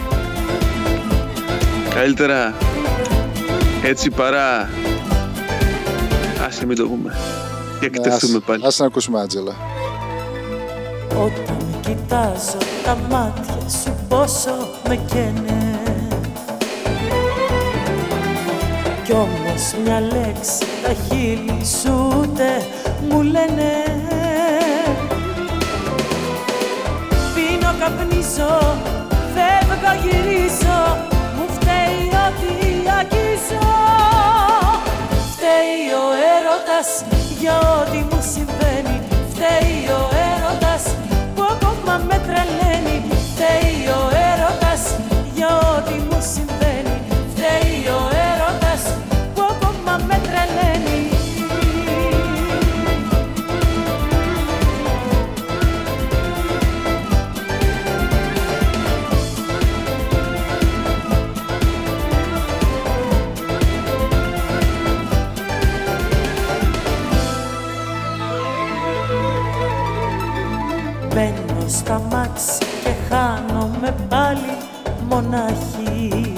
Καλύτερα 1.93 2.53
έτσι 3.83 4.09
παρά 4.09 4.69
άσε 6.47 6.65
μην 6.65 6.77
το 6.77 6.87
πούμε 6.87 7.15
και 7.79 7.89
Ναι, 7.89 7.97
εκτεθούμε 7.97 8.37
ας- 8.37 8.43
πάλι. 8.45 8.65
Ας 8.65 8.79
να 8.79 8.85
ακούσουμε 8.85 9.19
Άντζελα. 9.21 9.55
Όταν 11.15 11.57
κοιτάζω 11.81 12.57
τα 12.83 12.97
μάτια 13.09 13.69
σου 13.83 13.95
πόσο 14.07 14.51
με 14.87 14.95
καίνε 14.95 15.68
Κι 19.09 19.15
όμως 19.15 19.73
μια 19.83 19.99
λέξη 19.99 20.65
τα 20.83 20.93
χείλη 20.93 21.65
σου 21.81 22.13
ούτε 22.17 22.47
μου 23.09 23.21
λένε. 23.21 23.71
Πίνω, 27.35 27.71
καπνίζω, 27.79 28.77
φεύγω, 29.33 29.91
γυρίζω 30.03 30.81
Μου 31.35 31.45
φταίει 31.55 32.05
ό,τι 32.25 32.51
αγγίζω. 32.99 33.65
Φταίει 35.33 35.83
ο 36.01 36.05
έρωτας 36.35 36.89
για 37.39 37.59
ό,τι 37.59 37.97
μου 37.97 38.21
συμβαίνει. 38.33 39.01
Φταίει 39.31 39.79
ο 39.99 40.01
έρωτας 40.29 40.83
που 41.35 41.41
ακόμα 41.51 42.01
με 42.07 42.21
τρελαίνει. 42.25 42.97
Φταίει 43.31 43.87
ο 43.99 44.01
έρωτας 44.31 44.81
για 45.35 45.47
ό,τι 45.75 45.93
μου 45.93 46.19
συμβαίνει 46.33 46.58
χάνομαι 73.89 74.07
πάλι 74.09 74.57
μονάχη. 75.09 76.33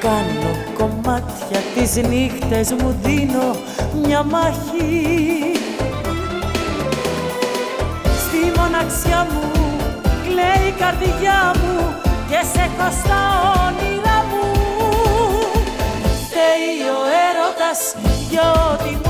Κάνω 0.00 0.50
κομμάτια 0.78 1.58
τις 1.74 1.96
νύχτες 1.96 2.72
μου 2.72 2.96
δίνω 3.02 3.56
μια 4.06 4.22
μάχη. 4.22 5.52
Στη 8.18 8.60
μοναξιά 8.60 9.26
μου 9.30 9.50
κλαίει 10.24 10.68
η 10.68 10.74
καρδιά 10.78 11.54
μου 11.62 11.94
και 12.28 12.40
σε 12.52 12.60
έχω 12.60 12.90
στα 13.02 13.20
όνειρά 13.66 14.24
μου. 14.30 14.46
Φταίει 16.24 16.78
ο 16.96 17.02
έρωτας 17.28 17.94
για 18.30 18.52
ό,τι 18.52 19.01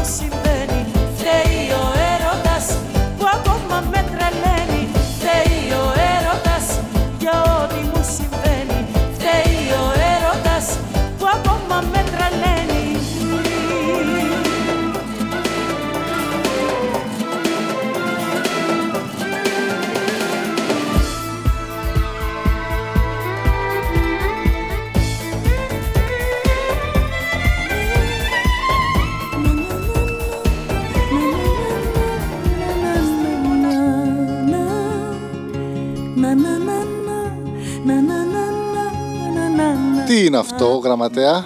είναι 40.32 40.40
αυτό, 40.40 40.76
γραμματέα; 40.76 41.44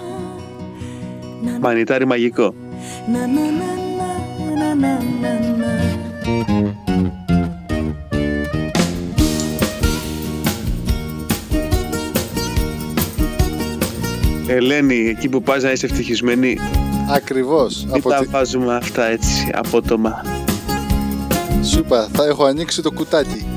Μανιτάρι 1.60 2.06
μαγικό. 2.06 2.54
Να, 3.12 3.18
να, 3.18 3.26
να, 3.26 3.40
να, 4.56 4.74
να, 4.74 4.74
να, 4.74 4.98
να, 5.20 5.40
να. 5.56 5.74
Ελένη, 14.48 15.08
εκεί 15.08 15.28
που 15.28 15.42
πας 15.42 15.62
να 15.62 15.70
είσαι 15.70 15.86
ευτυχισμένη, 15.86 16.58
Ακριβώς. 17.10 17.84
μην 17.84 17.94
Από 17.94 18.08
τα 18.08 18.18
τη... 18.18 18.26
βάζουμε 18.26 18.74
αυτά 18.74 19.04
έτσι, 19.04 19.50
απότομα. 19.52 20.24
Σου 21.62 21.78
είπα, 21.78 22.08
θα 22.12 22.24
έχω 22.24 22.44
ανοίξει 22.44 22.82
το 22.82 22.90
κουτάκι. 22.90 23.55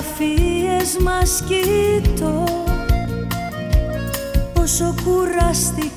Φωτογραφίες 0.00 0.96
μας 1.04 1.42
κοιτώ 1.46 2.44
Πόσο 4.54 4.94
κουράστηκες 5.04 5.92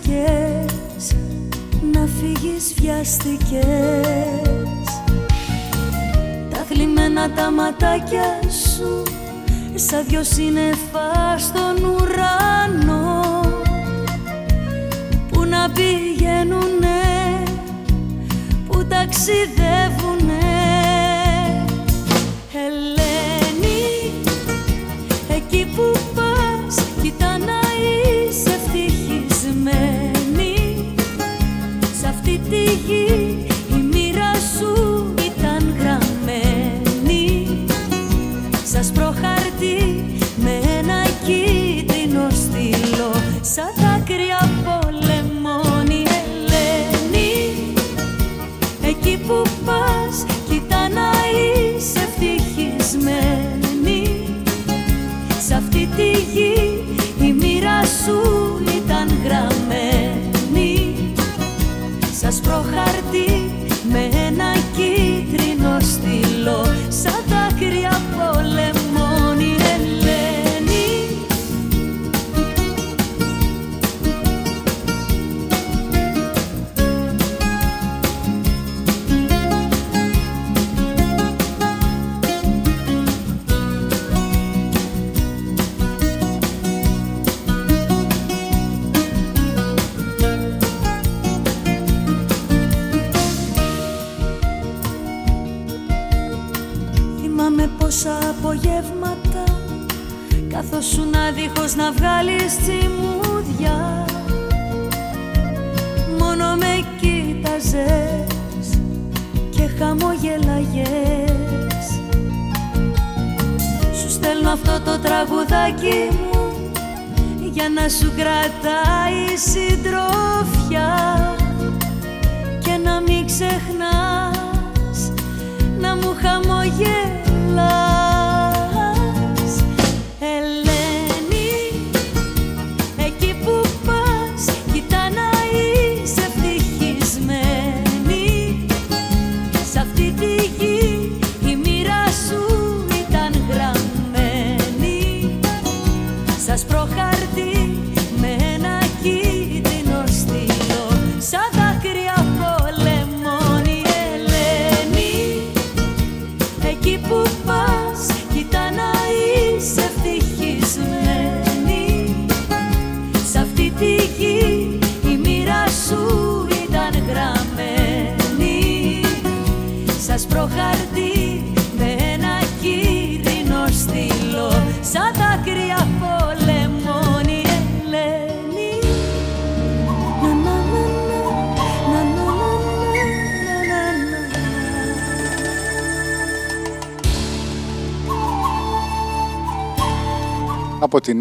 Να 1.94 2.08
φύγεις 2.20 2.74
βιάστηκες 2.78 3.64
Τα 6.50 6.58
θλιμμένα 6.68 7.32
τα 7.32 7.52
ματάκια 7.52 8.40
σου 8.50 9.04
Σαν 9.76 10.06
δυο 10.08 10.24
σύννεφα 10.24 11.38
στον 11.38 11.84
ουρανό. 11.86 13.42
Που 15.32 15.46
να 15.46 15.70
πηγαίνουνε 15.70 17.44
που 18.68 18.86
ταξιδεύουνε 18.86 20.03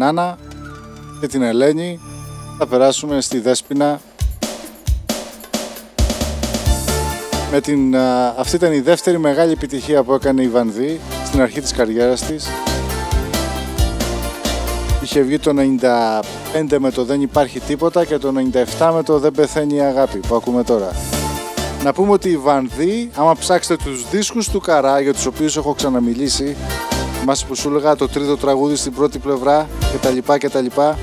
την 0.03 0.19
Άννα 0.19 0.37
και 1.19 1.27
την 1.27 1.41
Ελένη 1.41 1.99
θα 2.57 2.67
περάσουμε 2.67 3.21
στη 3.21 3.39
Δέσποινα 3.39 4.01
με 7.51 7.61
την, 7.61 7.95
α, 7.95 8.35
αυτή 8.37 8.55
ήταν 8.55 8.73
η 8.73 8.79
δεύτερη 8.79 9.19
μεγάλη 9.19 9.51
επιτυχία 9.51 10.03
που 10.03 10.13
έκανε 10.13 10.41
η 10.41 10.47
Βανδύ 10.47 10.99
στην 11.25 11.41
αρχή 11.41 11.61
της 11.61 11.71
καριέρας 11.71 12.21
της. 12.21 12.47
Είχε 15.03 15.21
βγει 15.21 15.39
το 15.39 15.51
95 15.55 16.77
με 16.79 16.91
το 16.91 17.03
Δεν 17.03 17.21
υπάρχει 17.21 17.59
τίποτα 17.59 18.05
και 18.05 18.17
το 18.17 18.33
97 18.79 18.91
με 18.93 19.03
το 19.03 19.19
Δεν 19.19 19.31
πεθαίνει 19.31 19.75
η 19.75 19.81
αγάπη 19.81 20.17
που 20.17 20.35
ακούμε 20.35 20.63
τώρα. 20.63 20.91
Να 21.83 21.93
πούμε 21.93 22.11
ότι 22.11 22.29
η 22.29 22.37
Βανδύ, 22.37 23.09
άμα 23.15 23.35
ψάξετε 23.35 23.83
τους 23.83 24.09
δίσκους 24.09 24.49
του 24.49 24.59
Καρά 24.59 24.99
για 24.99 25.13
τους 25.13 25.25
οποίους 25.25 25.57
έχω 25.57 25.73
ξαναμιλήσει, 25.73 26.55
θυμάσαι 27.23 27.45
που 27.45 27.55
σου 27.55 27.69
έλεγα 27.69 27.95
το 27.95 28.07
τρίτο 28.07 28.37
τραγούδι 28.37 28.75
στην 28.75 28.93
πρώτη 28.93 29.19
πλευρά 29.19 29.69
και 29.91 29.97
τα 29.97 30.09
λοιπά 30.09 30.37
και 30.37 30.49
τα 30.49 30.61
λοιπά. 30.61 30.97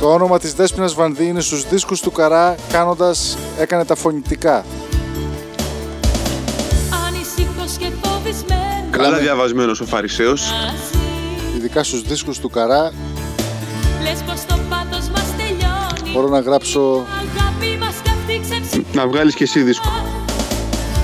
Το 0.00 0.12
όνομα 0.12 0.38
της 0.38 0.54
Δέσποινας 0.54 0.94
Βανδύ 0.94 1.26
είναι 1.26 1.40
στους 1.40 1.68
δίσκους 1.68 2.00
του 2.00 2.10
Καρά 2.10 2.54
κάνοντας, 2.72 3.38
έκανε 3.58 3.84
τα 3.84 3.94
φωνητικά. 3.94 4.64
Ανησυχός 7.06 7.76
και 7.78 7.86
φοβισμένος 8.02 8.90
Καλά 8.90 9.18
διαβασμένος 9.18 9.80
ο 9.80 9.84
Φαρισαίος. 9.84 10.52
Ειδικά 11.56 11.82
στους 11.82 12.02
δίσκους 12.02 12.38
του 12.38 12.50
Καρά 12.50 12.92
Λες 14.02 14.22
πως 14.26 14.44
το 14.46 14.58
πάθος 14.70 15.08
μας 15.08 15.26
τελειώνει 15.36 16.12
μπορώ 16.12 16.28
να 16.28 16.40
γράψω 16.40 16.80
Αγάπη 16.80 17.78
μας 17.80 17.94
καυτή 18.04 18.40
ξεψυχή 18.48 18.96
Να 18.96 19.06
βγάλεις 19.06 19.34
και 19.34 19.44
εσύ 19.44 19.62
δίσκο. 19.62 19.92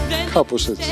Δεν 0.09 0.33
κάπως 0.33 0.69
έτσι. 0.69 0.83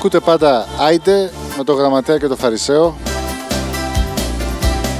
Ακούτε 0.00 0.20
πάντα 0.20 0.66
Άιντε 0.78 1.30
με 1.58 1.64
το 1.64 1.72
Γραμματέα 1.72 2.18
και 2.18 2.26
το 2.26 2.36
Φαρισαίο. 2.36 2.96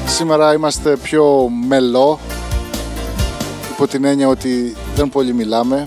Σήμερα 0.07 0.53
είμαστε 0.55 0.97
πιο 0.97 1.51
μελό, 1.69 2.19
υπό 3.71 3.87
την 3.87 4.05
έννοια 4.05 4.29
ότι 4.29 4.77
δεν 4.95 5.09
πολύ 5.09 5.33
μιλάμε. 5.33 5.87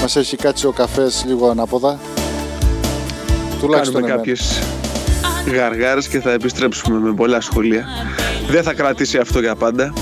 Μας 0.00 0.16
έχει 0.16 0.36
κάτσει 0.36 0.66
ο 0.66 0.70
καφές 0.72 1.24
λίγο 1.26 1.48
ανάποδα. 1.50 1.98
Τουλάχιστον 3.60 3.94
Κάνουμε 3.94 3.98
εμένα. 3.98 4.16
κάποιες 4.16 4.58
γαργάρες 5.54 6.08
και 6.08 6.20
θα 6.20 6.30
επιστρέψουμε 6.30 6.98
με 6.98 7.14
πολλά 7.14 7.40
σχόλια. 7.40 7.84
Δεν 8.48 8.62
θα 8.62 8.74
κρατήσει 8.74 9.18
αυτό 9.18 9.40
για 9.40 9.54
πάντα. 9.54 9.92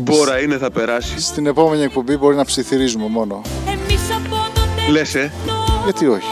Μπόρα 0.00 0.40
είναι, 0.40 0.56
θα 0.56 0.70
περάσει. 0.70 1.20
Στην 1.20 1.46
επόμενη 1.46 1.82
εκπομπή 1.82 2.16
μπορεί 2.16 2.36
να 2.36 2.44
ψιθυρίζουμε 2.44 3.06
μόνο. 3.08 3.42
Εμείς 3.66 4.00
από 4.10 4.36
τότε 4.54 4.90
Λες, 4.90 5.14
ε, 5.14 5.32
Γιατί 5.84 6.06
όχι; 6.06 6.26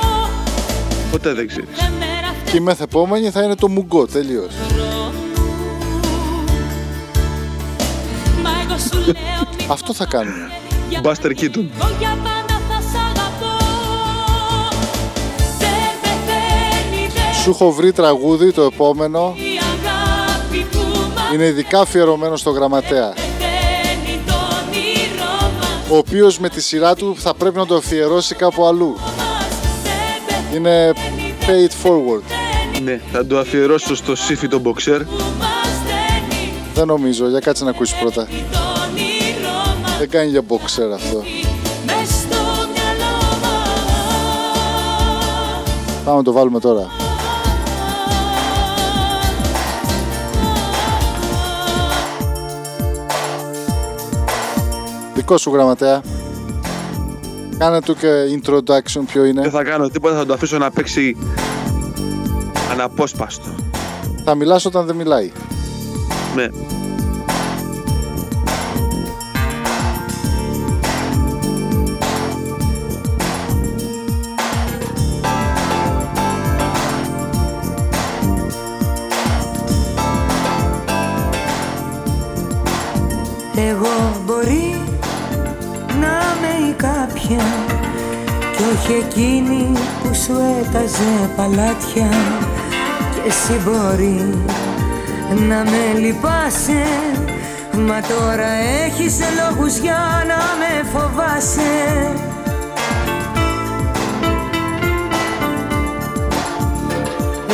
ποτέ 1.10 1.32
δεν 1.34 1.46
ξέρεις. 1.48 1.68
μέρα 1.98 2.50
Και 2.50 2.56
η 2.56 2.60
μεθεπόμενη 2.60 3.30
θα 3.30 3.42
είναι 3.42 3.54
το 3.54 3.68
μουγκό, 3.68 4.06
τελείως. 4.06 4.52
Μα 8.42 8.50
εγώ 8.64 8.78
σου 8.78 8.98
λέω 8.98 9.14
μη 9.58 9.66
Αυτό 9.68 9.92
θα 9.94 10.04
κάνουμε. 10.06 10.50
για 10.88 11.00
Buster 11.02 11.26
Keaton. 11.26 11.64
Εγώ 11.78 11.90
για 11.98 12.16
πάντα 12.24 12.60
θα 12.68 12.80
σ' 12.80 12.94
αγαπώ 12.94 13.56
Δεν 15.58 15.90
πεθαίνει, 16.02 17.06
δεν 17.14 17.42
Σου 17.42 17.50
έχω 17.50 17.72
βρει 17.72 17.92
τραγούδι 17.92 18.52
το 18.52 18.62
επόμενο. 18.62 19.34
η 19.36 19.58
αγάπη 19.58 20.66
που 20.70 20.78
μας 21.14 21.34
Είναι 21.34 21.44
ειδικά 21.46 21.80
αφιερωμένο 21.80 22.36
στο 22.36 22.50
γραμματέα. 22.50 23.12
πεθαίνει 23.12 24.20
το 24.26 24.32
όνειρό 24.32 25.50
μας 25.58 25.90
Ο 25.90 25.96
οποίος 25.96 26.38
με 26.38 26.48
τη 26.48 26.60
σειρά 26.60 26.94
του 26.94 27.14
θα 27.18 27.34
πρέπει 27.34 27.56
να 27.56 27.66
το 27.66 27.74
αφιερώσει 27.74 28.34
κάπου 28.34 28.66
αλλού. 28.66 28.96
Δεν 30.50 30.58
Είναι 30.58 30.92
pay 31.40 31.68
it 31.68 31.86
forward. 31.86 32.22
Ναι, 32.82 33.00
θα 33.12 33.26
το 33.26 33.38
αφιερώσω 33.38 33.94
στο 33.94 34.14
σύφι 34.16 34.48
τον 34.48 34.62
boxer. 34.64 35.00
που 35.06 35.22
μας 35.38 35.68
στέλνει 35.82 36.52
Δεν 36.74 36.86
νομίζω, 36.86 37.28
για 37.28 37.38
κάτσε 37.40 37.64
να 37.64 37.70
ακούσεις 37.70 37.98
πρώτα. 37.98 38.24
το 38.24 38.58
όνειρό 38.88 39.80
μας 39.82 39.98
Δεν 39.98 40.10
κάνει 40.10 40.30
για 40.30 40.42
boxer 40.48 40.90
αυτό. 40.94 41.22
Μες 41.86 42.08
στο 42.08 42.36
μυαλό 42.72 43.16
μας 43.42 44.02
Πάμε 46.04 46.16
να 46.16 46.22
το 46.22 46.32
βάλουμε 46.32 46.60
τώρα. 46.60 46.86
Δικό 55.14 55.38
σου 55.38 55.52
γραμματέα. 55.52 56.00
Κάνε 57.60 57.80
του 57.80 57.94
και 57.94 58.08
introduction 58.42 59.02
ποιο 59.06 59.22
Δεν 59.22 59.30
είναι. 59.30 59.48
θα 59.48 59.62
κάνω 59.64 59.88
τίποτα, 59.88 60.16
θα 60.16 60.26
το 60.26 60.32
αφήσω 60.32 60.58
να 60.58 60.70
παίξει 60.70 61.16
αναπόσπαστο. 62.70 63.54
Θα 64.24 64.34
μιλάς 64.34 64.64
όταν 64.64 64.86
δεν 64.86 64.96
μιλάει. 64.96 65.32
Ναι. 66.34 66.48
Εκείνη 89.06 89.72
που 90.02 90.14
σου 90.14 90.32
έταζε 90.60 91.30
παλάτια 91.36 92.08
Και 93.14 93.20
εσύ 93.26 93.60
μπορεί 93.64 94.34
να 95.48 95.56
με 95.56 95.98
λυπάσαι. 95.98 96.82
Μα 97.72 98.00
τώρα 98.00 98.50
έχεις 98.84 99.18
λόγους 99.38 99.76
για 99.76 100.24
να 100.26 100.36
με 100.60 100.88
φοβάσαι. 100.92 102.12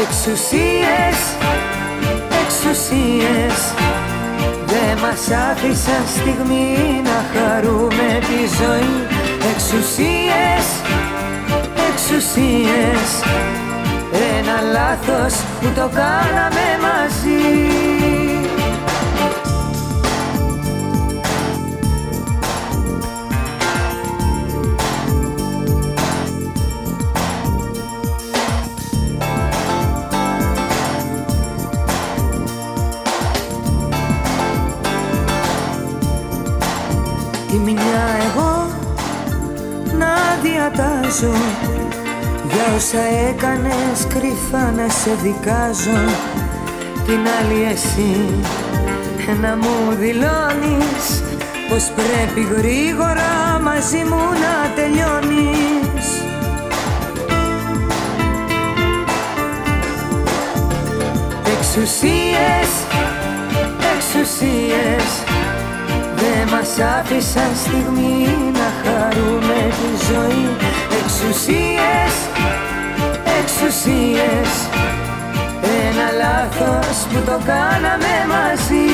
Εξουσίες, 0.03 1.18
εξουσίες 2.44 3.74
Δε 4.66 5.01
μας 5.01 5.20
άφησαν 5.51 6.05
στιγμή 6.16 7.03
να 7.05 7.18
χαρούμε 7.32 8.18
τη 8.20 8.40
ζωή. 8.61 8.97
Εξουσίες, 9.53 10.66
εξουσίες 12.09 13.22
Ένα 14.38 14.61
λάθος 14.72 15.34
που 15.61 15.66
το 15.74 15.90
κάναμε 15.94 16.66
μαζί 16.82 17.95
όσα 42.77 43.01
έκανες 43.29 44.07
κρυφά 44.09 44.72
να 44.77 44.89
σε 44.89 45.11
δικάζω. 45.22 46.01
Την 47.07 47.20
άλλη 47.39 47.62
εσύ 47.72 48.35
να 49.41 49.57
μου 49.57 49.97
δηλώνεις 49.99 51.22
Πως 51.68 51.93
πρέπει 51.97 52.49
γρήγορα 52.55 53.61
μαζί 53.62 53.97
μου 53.97 54.22
να 54.43 54.70
τελειώνεις. 54.74 56.07
Εξουσίες, 61.59 62.70
εξουσίες 63.97 65.24
Δε 66.16 66.51
μας 66.51 66.79
άφησαν 66.99 67.51
στιγμή 67.64 68.29
να 68.53 68.68
χαρούμε 68.83 69.59
τη 69.68 70.05
ζωή. 70.12 70.47
Εξουσίες, 71.03 72.14
εξουσίες. 73.66 74.50
Ένα 75.86 76.06
λάθος 76.22 76.96
που 77.08 77.18
το 77.28 77.36
κάναμε 77.50 78.14
μαζί. 78.32 78.88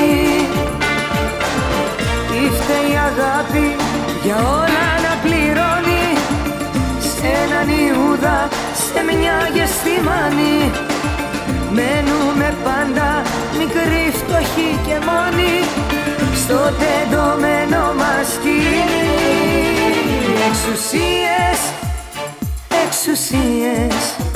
Ήρθε 2.45 2.79
η 2.93 2.95
αγάπη 3.11 3.67
για 4.25 4.37
όλα 4.37 4.87
να 5.05 5.13
πληρώνει. 5.23 6.07
Σ' 7.09 7.23
έναν 7.43 7.69
Ιούδα, 7.85 8.49
σε 8.85 9.01
μια 9.09 9.37
γεστημάνη 9.55 10.57
Μένουμε 11.77 12.49
πάντα 12.65 13.23
μικροί, 13.59 14.05
φτωχοί 14.21 14.71
και 14.87 14.97
μόνοι. 15.09 15.55
Στο 16.43 16.61
τεντωμένο 16.81 17.83
μας 17.99 18.27
σκηνή. 18.35 19.11
Εξουσίες, 20.49 21.59
εξουσίες 22.85 24.32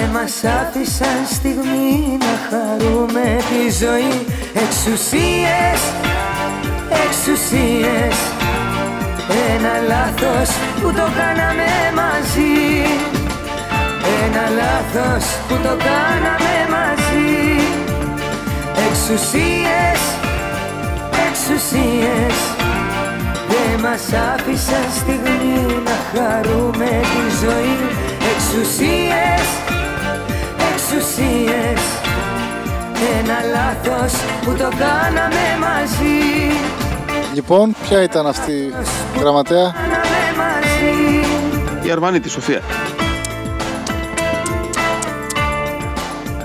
Δεν 0.00 0.08
μας 0.08 0.44
άφησαν 0.60 1.18
στιγμή 1.30 2.18
να 2.24 2.34
χαρούμε 2.48 3.36
τη 3.48 3.62
ζωή. 3.84 4.14
Εξουσίες, 4.64 5.80
εξουσίες. 7.04 8.16
Ένα 9.52 9.74
λάθος 9.92 10.48
που 10.80 10.88
το 10.98 11.06
κάναμε 11.18 11.70
μαζί. 12.00 12.56
Ένα 14.24 14.44
λάθος 14.60 15.24
που 15.48 15.54
το 15.66 15.74
κάναμε 15.88 16.54
μαζί. 16.76 17.36
Εξουσίες, 18.86 20.00
εξουσίες. 21.26 22.36
Δεν 23.50 23.80
μας 23.84 24.04
άφησαν 24.32 24.86
στιγμή 24.98 25.82
να 25.84 25.96
χαρούμε 26.10 26.90
τη 27.12 27.24
ζωή. 27.44 27.76
Εξουσίες, 28.32 29.46
εξουσίες 30.90 31.80
Ένα 33.18 33.38
λάθος 33.52 34.12
που 34.42 34.52
το 34.52 34.68
κάναμε 34.78 35.58
μαζί 35.60 36.52
Λοιπόν, 37.34 37.74
ποια 37.82 38.02
ήταν 38.02 38.26
αυτή 38.26 38.52
η 38.52 39.18
γραμματέα; 39.20 39.72
Κάναμε 39.72 40.36
μαζί 40.36 41.86
Η 41.86 41.90
Αρβάνη 41.90 42.20
τη 42.20 42.28
Σοφία. 42.28 42.62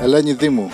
Ελένη 0.01 0.33
Δήμου. 0.33 0.71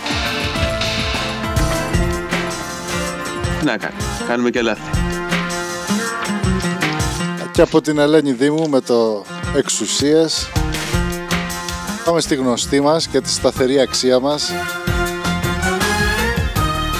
Τι 3.60 3.66
να 3.66 3.78
κάνει. 3.78 3.96
Κάνουμε 4.28 4.50
και 4.50 4.62
λάθη. 4.62 4.82
Και 7.52 7.62
από 7.62 7.82
την 7.82 8.00
Ελένη 8.00 8.32
Δήμου 8.32 8.70
με 8.70 8.82
το 8.82 9.26
εξουσίες 9.56 10.50
Πάμε 12.10 12.22
στη 12.22 12.36
γνωστή 12.36 12.82
μας 12.82 13.08
και 13.08 13.22
τη 13.22 13.30
σταθερή 13.30 13.80
αξία 13.80 14.20
μας. 14.20 14.52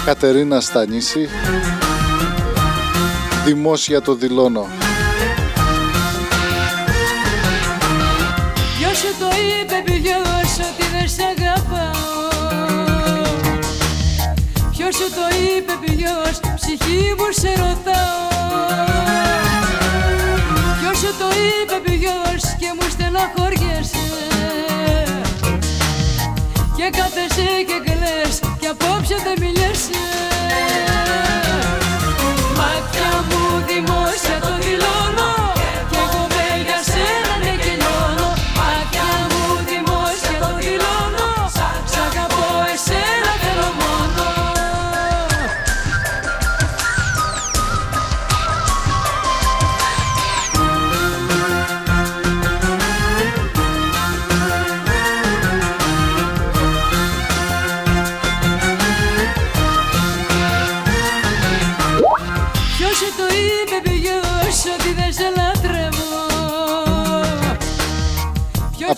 Κατερίνα 0.04 0.60
Στανίση. 0.60 1.28
Δημόσια 3.44 4.00
το 4.02 4.14
δηλώνω. 4.14 4.66
Ποιος 8.78 8.98
σου 8.98 9.14
το 9.18 9.26
είπε 9.26 9.92
ποιος 9.92 10.68
ότι 10.68 10.84
δεν 10.92 11.08
σ' 11.08 11.20
αγαπάω 11.20 12.28
Ποιος 14.70 14.94
σου 14.94 15.10
το 15.14 15.36
είπε 15.36 15.72
ποιος 15.80 16.40
ψυχή 16.54 17.14
μου 17.18 17.28
σε 17.30 17.48
ρωτάω 17.48 18.28
Ποιος 20.80 20.98
σου 20.98 21.14
το 21.18 21.28
είπε 21.30 21.90
ποιος 21.90 22.42
και 22.58 22.66
μου 22.76 22.90
στεναχωριέσαι 22.90 24.09
Και 26.80 26.90
κάθεσαι 26.90 27.48
και 27.66 27.90
κλαις 27.90 28.38
και 28.60 28.66
απόψε 28.66 29.16
δεν 29.24 29.36
μιλιέσαι 29.40 30.02
Μάτια 32.56 33.10
μου 33.28 33.64
δημόσια 33.66 33.99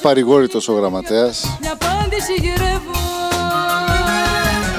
Απαρηγόρητος 0.04 0.68
ο 0.68 0.72
γραμματέας. 0.72 1.58
μια 1.60 1.72
απάντηση 1.80 2.32
γυρεύω 2.40 3.00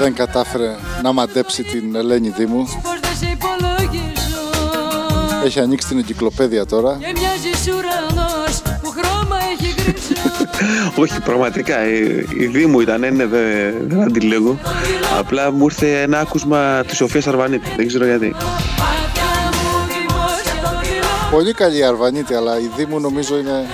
Δεν 0.00 0.14
κατάφερε 0.14 0.74
να 1.02 1.12
μαντέψει 1.12 1.62
την 1.62 1.94
Ελένη 1.94 2.28
Δήμου. 2.28 2.62
Πως 2.82 3.00
δεν 3.00 3.16
σε 3.20 3.26
υπολογίζω 3.32 4.40
Έχει 5.44 5.60
ανοίξει 5.60 5.88
την 5.88 5.98
εγκυκλοπαίδεια 5.98 6.66
τώρα. 6.66 6.98
Και 7.00 7.06
μοιάζεις 7.20 7.66
ουρανός 7.66 8.62
που 8.82 8.90
χρώμα 8.90 9.36
έχει 9.52 9.74
γκρίζο 9.74 10.20
Όχι, 11.02 11.20
πραγματικά. 11.20 11.88
Η, 11.88 12.24
η 12.38 12.46
Δήμου 12.46 12.80
ήταν, 12.80 13.00
ναι, 13.00 13.26
δεν, 13.26 13.74
δεν 13.88 14.02
αντιλέγω. 14.02 14.58
Απλά 15.18 15.50
μου 15.50 15.64
ήρθε 15.64 16.02
ένα 16.02 16.18
άκουσμα 16.18 16.84
της 16.86 16.96
Σοφίας 16.96 17.26
Αρβανίτη. 17.26 17.70
Δεν 17.76 17.86
ξέρω 17.86 18.04
γιατί. 18.04 18.30
Μάτια 18.30 19.50
μου 19.52 19.86
δημόσια 19.86 20.54
το 20.62 20.80
δηλώνω 20.80 21.30
Πολύ 21.30 21.52
καλή 21.52 21.78
η 21.78 21.82
Αρβανίτη, 21.84 22.34
αλλά 22.34 22.58
η 22.58 22.70
Δήμου 22.76 23.00
νομίζω 23.00 23.38
είναι 23.38 23.66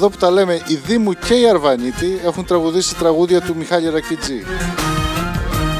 Εδώ 0.00 0.10
που 0.10 0.16
τα 0.16 0.30
λέμε, 0.30 0.62
η 0.66 0.74
Δήμου 0.74 1.12
και 1.12 1.34
η 1.34 1.48
Αρβανίτη 1.48 2.20
έχουν 2.24 2.44
τραγουδήσει 2.44 2.96
τραγούδια 2.96 3.40
του 3.40 3.56
Μιχάλη 3.56 3.90
Ρακιτζή. 3.90 4.44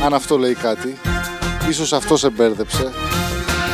Αν 0.05 0.15
αυτό 0.15 0.39
λέει 0.39 0.55
κάτι, 0.55 0.99
ίσως 1.69 1.93
αυτό 1.93 2.17
σε 2.17 2.31
μπέρδεψε. 2.31 2.91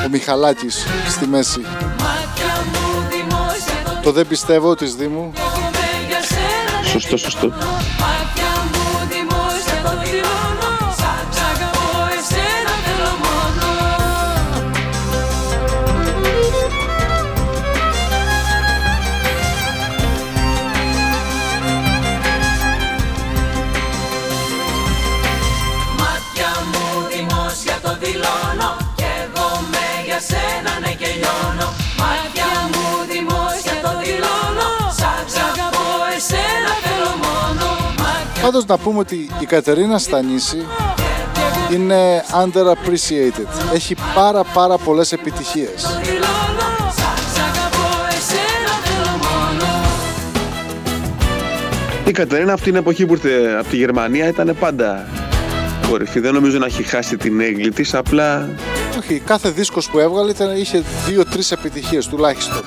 Ο 0.07 0.09
Μιχαλάκης 0.11 0.86
στη 1.09 1.26
μέση. 1.26 1.61
Μάτια 1.61 2.64
μου 2.72 3.09
δημόσια 3.11 3.82
το 3.94 4.01
Το 4.03 4.12
δεν 4.12 4.26
πιστεύω 4.26 4.74
της 4.74 4.94
Δήμου. 4.94 5.32
δηλώνω 5.34 5.70
για 6.09 6.22
σένα 6.22 6.84
Σωστό, 6.84 7.16
σωστό. 7.16 7.53
Πάντως 38.47 38.66
να 38.66 38.78
πούμε 38.78 38.99
ότι 38.99 39.30
η 39.40 39.44
Κατερίνα 39.47 39.99
Στανίση 39.99 40.64
είναι 41.72 42.24
underappreciated. 42.44 43.72
Έχει 43.74 43.97
πάρα 44.14 44.44
πάρα 44.44 44.78
πολλές 44.78 45.12
επιτυχίες. 45.12 46.01
δηλώνω 46.03 46.92
Σ' 47.34 47.38
αγαπώ 47.38 48.07
εσένα 48.09 48.72
θέλω 48.84 49.16
μόνο 49.16 49.72
Η 52.05 52.11
Κατερίνα 52.11 52.53
αυτή 52.53 52.64
την 52.64 52.76
εποχή 52.76 53.07
που 53.07 53.12
ήρθε 53.12 53.57
από 53.59 53.68
τη 53.68 53.76
Γερμανία 53.76 54.28
ήταν 54.28 54.57
πάντα 54.61 55.09
κορυφή. 55.88 56.20
Δεν 56.20 56.34
νομίζω 56.34 56.59
να 56.59 56.66
έχει 56.66 56.82
χάσει 56.82 57.16
την 57.16 57.40
έγκλη 57.40 57.70
της, 57.70 57.94
απλά 57.94 58.49
Όχι, 58.99 59.22
κάθε 59.26 59.51
δίσκος 59.51 59.90
που 59.90 59.99
έβγαλε 59.99 60.30
ήταν, 60.30 60.57
είχε 60.57 60.82
δύο-τρεις 61.07 61.53
επιτυχίες 61.53 62.07
τουλάχιστον. 62.07 62.62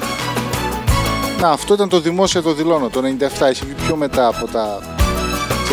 Να, 1.42 1.50
αυτό 1.50 1.74
ήταν 1.74 1.90
το 1.90 2.00
δημόσιο 2.00 2.42
το 2.42 2.54
δηλώνω, 2.54 2.90
το 2.90 3.02
97, 3.40 3.46
έχει 3.50 3.66
βγει 3.66 3.74
πιο 3.86 3.96
μετά 3.96 4.28
από 4.28 4.48
τα, 4.48 4.80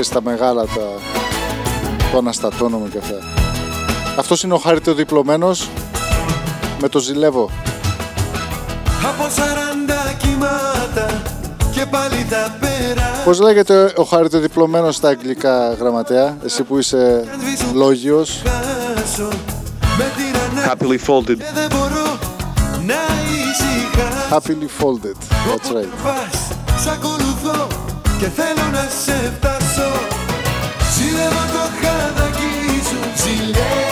ξέρεις, 0.01 0.09
τα 0.09 0.23
μεγάλα, 0.31 0.65
τα, 0.65 0.83
το 2.13 2.19
αναστατώνομαι 2.19 2.89
και 2.89 2.99
αυτά. 2.99 3.15
Αυτός 4.19 4.43
είναι 4.43 4.55
ο 4.55 4.59
χαριτοδιπλωμένος 4.59 5.69
με 6.81 6.89
το 6.89 6.99
ζηλεύω. 6.99 7.51
Από 9.03 9.29
σαράντα 9.31 10.13
κύματα 10.19 11.23
και 11.73 11.87
πάλι 11.91 12.27
τα 12.31 12.57
πέρα 12.61 13.03
Πώς 13.25 13.41
λέγεται 13.41 13.93
ο 13.97 14.03
χαριτοδιπλωμένος 14.03 14.97
στα 14.97 15.09
αγγλικά 15.09 15.73
γραμματέα, 15.73 16.37
εσύ 16.45 16.63
που 16.63 16.79
είσαι 16.79 17.25
λόγιος. 17.75 18.43
χάσω 18.45 19.29
Με 19.99 20.05
τυραννά 20.17 20.75
happily 20.75 20.99
folded. 21.07 21.37
και 21.37 21.51
δεν 21.55 21.67
μπορώ 21.71 22.19
να 22.87 22.95
ησυχάσω 23.33 24.15
Happily 24.31 24.69
folded, 24.83 25.17
that's 25.47 25.71
right. 25.73 25.91
Πας, 28.17 28.25
σ' 28.25 28.25
ακολουθώ 28.25 28.25
και 28.25 28.29
θέλω 28.29 28.71
να 28.73 28.89
σε 29.05 29.33
φτάσω. 29.37 29.91
Ζηλεύω 30.95 31.45
το 31.53 31.64
χαδακί 31.81 32.83
σου 32.89 32.99
Ζηλεύω, 33.14 33.23
ζηλεύω 33.23 33.86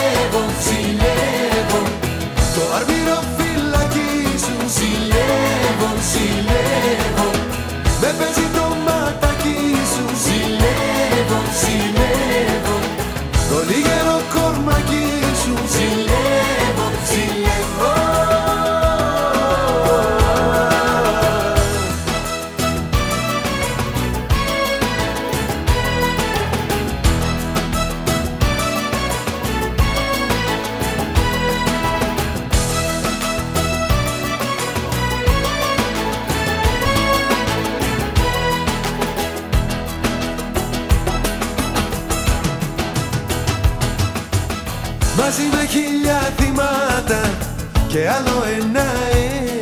και 47.95 48.09
άλλο 48.09 48.37
ένα 48.59 48.87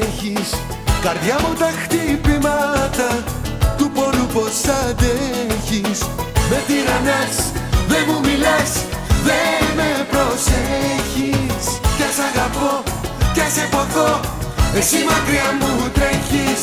έχεις. 0.02 0.50
Καρδιά 1.02 1.38
μου 1.42 1.54
τα 1.62 1.70
χτυπημάτα 1.82 3.12
του 3.78 3.92
πόνου 3.96 4.26
πως 4.34 4.58
αντέχεις. 4.80 6.00
Με 6.50 6.60
τυραννάς, 6.68 7.36
δεν 7.90 8.04
μου 8.08 8.20
μιλάς, 8.28 8.72
δεν 9.28 9.64
με 9.78 9.90
προσέχεις. 10.12 11.64
Κι 11.96 12.06
ας 12.10 12.18
αγαπώ, 12.30 12.74
κι 13.34 13.42
ας 13.46 13.52
σε 13.56 13.66
ποθώ, 13.72 14.12
εσύ 14.80 15.00
μακριά 15.10 15.48
μου 15.60 15.72
τρέχεις. 15.98 16.62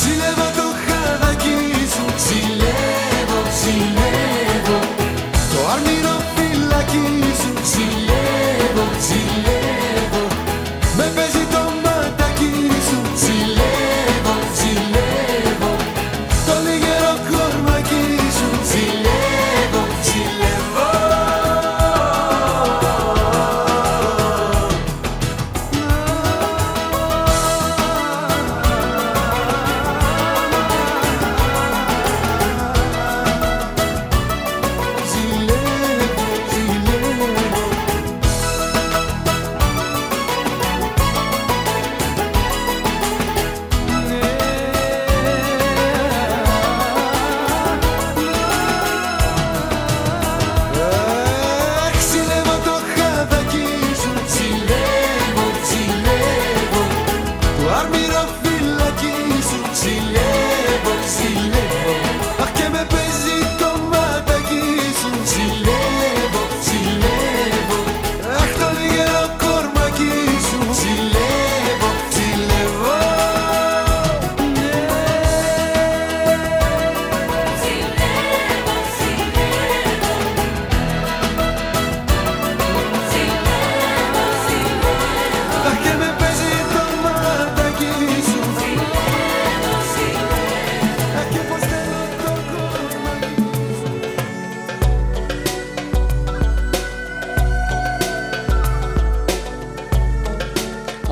Ζηλεύω 0.00 0.48
το 0.56 0.65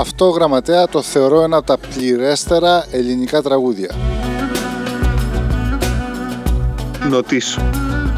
αυτό 0.04 0.28
γραμματέα 0.28 0.88
το 0.88 1.02
θεωρώ 1.02 1.42
ένα 1.42 1.56
από 1.56 1.66
τα 1.66 1.78
πληρέστερα 1.78 2.86
ελληνικά 2.90 3.42
τραγούδια. 3.42 3.94
Νοτήσω. 7.10 7.60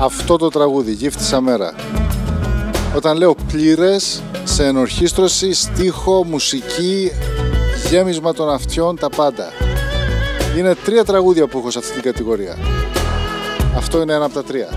Αυτό 0.01 0.37
το 0.37 0.49
τραγούδι, 0.49 0.93
γύφτησα 0.93 1.41
μέρα. 1.41 1.75
Όταν 2.97 3.17
λέω 3.17 3.35
πλήρες, 3.47 4.23
σε 4.45 4.65
ενορχίστρωση, 4.65 5.53
στίχο, 5.53 6.25
μουσική, 6.25 7.13
γέμισμα 7.91 8.33
των 8.33 8.51
αυτιών, 8.51 8.97
τα 8.97 9.09
πάντα. 9.09 9.53
Είναι 10.59 10.75
τρία 10.75 11.05
τραγούδια 11.05 11.47
που 11.47 11.59
έχω 11.59 11.71
σε 11.71 11.79
αυτή 11.79 11.93
την 11.93 12.03
κατηγορία. 12.03 12.57
Αυτό 13.77 14.01
είναι 14.01 14.13
ένα 14.13 14.25
από 14.25 14.35
τα 14.35 14.45
τρία. 14.45 14.69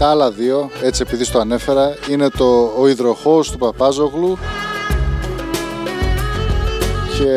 Τα 0.00 0.10
άλλα 0.10 0.30
δύο, 0.30 0.70
έτσι 0.82 1.02
επειδή 1.06 1.24
στο 1.24 1.38
ανέφερα, 1.38 1.94
είναι 2.10 2.28
το 2.28 2.72
«Ο 2.78 2.88
υδροχώος» 2.88 3.50
του 3.50 3.58
Παπάζογλου 3.58 4.38
και 7.18 7.34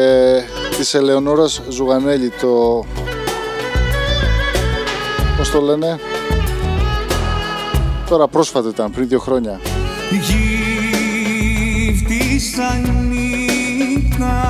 της 0.78 0.94
Ελεονόρας 0.94 1.62
Ζουγανέλη 1.70 2.30
το... 2.30 2.86
Πώς 5.38 5.52
το 5.52 5.62
λένε; 5.62 6.00
Τώρα 8.10 8.28
πρόσφατα 8.28 8.70
ήταν, 8.70 8.92
πριν 8.92 9.08
δύο 9.08 9.20
χρόνια. 9.20 9.60
Γύφτησα 11.86 12.82
νύχτα 13.10 14.44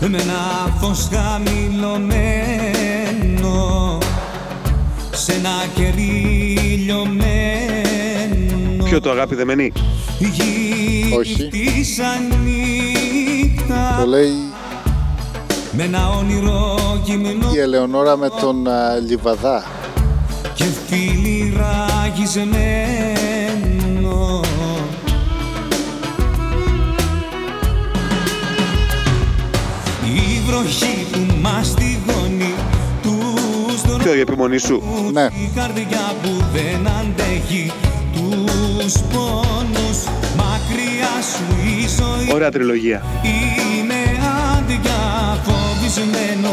με 0.00 0.18
ένα 0.18 0.72
φως 0.80 1.08
χαμηλωμένο 1.12 2.38
σε 5.12 5.32
ένα 5.32 5.66
κερί 5.74 6.47
λιωμένο 6.84 8.84
Ποιο 8.84 9.00
το 9.00 9.10
αγάπη 9.10 9.34
δεμένη; 9.34 9.72
Όχι. 11.18 11.48
Γύφτησα 11.52 12.04
νύχτα 12.44 13.96
Το 14.00 14.06
λέει 14.06 14.32
με 15.72 15.82
ένα 15.82 16.08
όνειρο 16.10 16.76
γυμνός 17.04 17.54
η 17.54 17.58
Ελεονόρα 17.58 18.16
με 18.16 18.28
τον 18.40 18.68
α, 18.68 18.96
Λιβαδά. 19.08 19.64
και 20.54 20.64
φίλοι 20.86 21.52
ραγισμένο 21.56 22.80
Η 30.04 30.40
βροχή 30.46 31.06
που 31.12 31.18
μαστιγώνει 31.40 31.97
τους 33.98 34.04
δρόμους 34.04 34.04
Ποιο 34.04 34.14
η 34.14 34.20
επιμονή 34.20 34.58
σου. 34.58 34.82
Ναι, 35.12 35.22
η 35.22 35.50
καρδιά 35.54 36.12
που 36.22 36.28
δεν 36.52 36.92
αντέχει 37.00 37.72
τους 38.12 38.92
πόνους 39.12 39.98
μακριά 40.36 41.14
σου 41.32 41.44
η 41.64 41.86
ζωή 41.98 42.34
Ωραία 42.34 42.50
τριλογία. 42.50 43.02
είναι 43.22 44.02
άδεια 44.56 45.00
φοβισμένο 45.44 46.52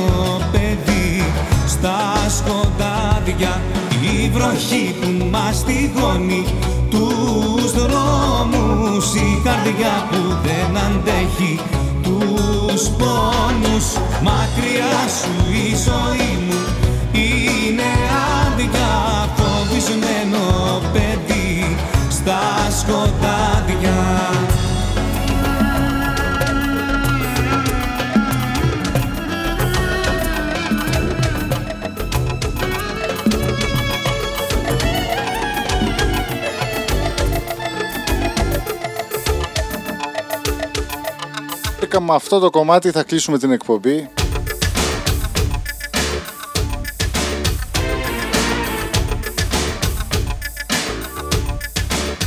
παιδί 0.52 1.24
στα 1.68 1.98
σκοτάδια 2.38 3.62
η 4.02 4.30
βροχή 4.30 4.96
που 5.02 5.26
μαστιγώνει 5.32 6.44
τους 6.90 7.72
δρόμους 7.72 9.16
η 9.16 9.42
καρδιά 9.44 10.08
που 10.10 10.22
δεν 10.44 10.78
αντέχει 10.88 11.60
τους 12.04 12.82
πόνους 13.00 13.86
μακριά 14.24 14.96
σου 15.20 15.34
η 15.52 15.70
ζωή 15.88 16.32
μου 16.48 16.60
φοβισμένο 19.86 20.82
παιδί 20.94 21.78
στα 22.10 22.40
σκοτάδια 22.80 23.94
και 41.90 42.02
με 42.02 42.14
αυτό 42.16 42.40
το 42.40 42.50
κομμάτι 42.50 42.92
θα 42.92 43.04
κλείσουμε 43.04 43.38
την 43.38 43.52
εκπομπή. 43.52 44.10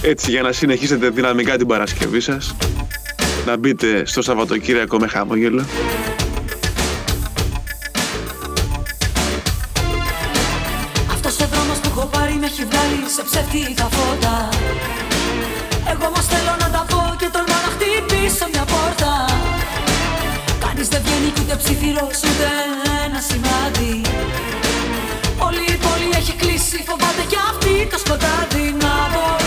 Έτσι 0.08 0.30
για 0.30 0.42
να 0.42 0.52
συνεχίσετε 0.52 1.08
δυναμικά 1.08 1.56
την 1.56 1.66
Παρασκευή 1.66 2.20
σας. 2.20 2.56
Να 3.46 3.56
μπείτε 3.56 4.06
στο 4.06 4.22
Σαββατοκύριακο 4.22 4.98
με 4.98 5.06
χαμόγελο. 5.08 5.64
Αυτός 11.10 11.40
ο 11.40 11.46
δρόμος 11.52 11.78
που 11.78 11.88
έχω 11.90 12.06
πάρει 12.12 12.32
με 12.40 12.46
έχει 12.46 12.64
βγάλει 12.70 12.98
σε 13.16 13.22
ψεύτικα 13.28 13.88
φώτα 13.96 14.48
Εγώ 15.90 16.06
όμως 16.06 16.26
θέλω 16.32 16.54
να 16.60 16.68
τα 16.70 16.84
πω 16.90 17.00
και 17.18 17.28
τολμώ 17.32 17.58
να 17.64 17.70
χτυπήσω 17.74 18.46
μια 18.52 18.64
πόρτα 18.72 19.12
Κανείς 20.64 20.88
δεν 20.88 21.00
βγαίνει 21.04 21.30
κι 21.34 21.40
ούτε 21.44 21.56
ψιθυρός 21.62 22.18
ούτε 22.26 22.48
ένα 23.06 23.20
σημάδι 23.28 23.94
Όλη 25.46 25.62
η 25.74 25.78
πόλη 25.84 26.08
έχει 26.20 26.34
κλείσει, 26.42 26.78
φοβάται 26.88 27.24
κι 27.30 27.38
αυτή 27.50 27.74
το 27.92 27.98
σκοτάδι 28.04 28.64
Να 28.82 28.92
μπορούσα 29.12 29.37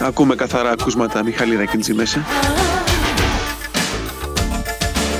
Ακούμε 0.00 0.34
καθαρά 0.34 0.70
ακούσματα 0.70 1.22
Μιχάλη 1.24 1.56
Ρακίντζη 1.56 1.92
μέσα. 1.92 2.24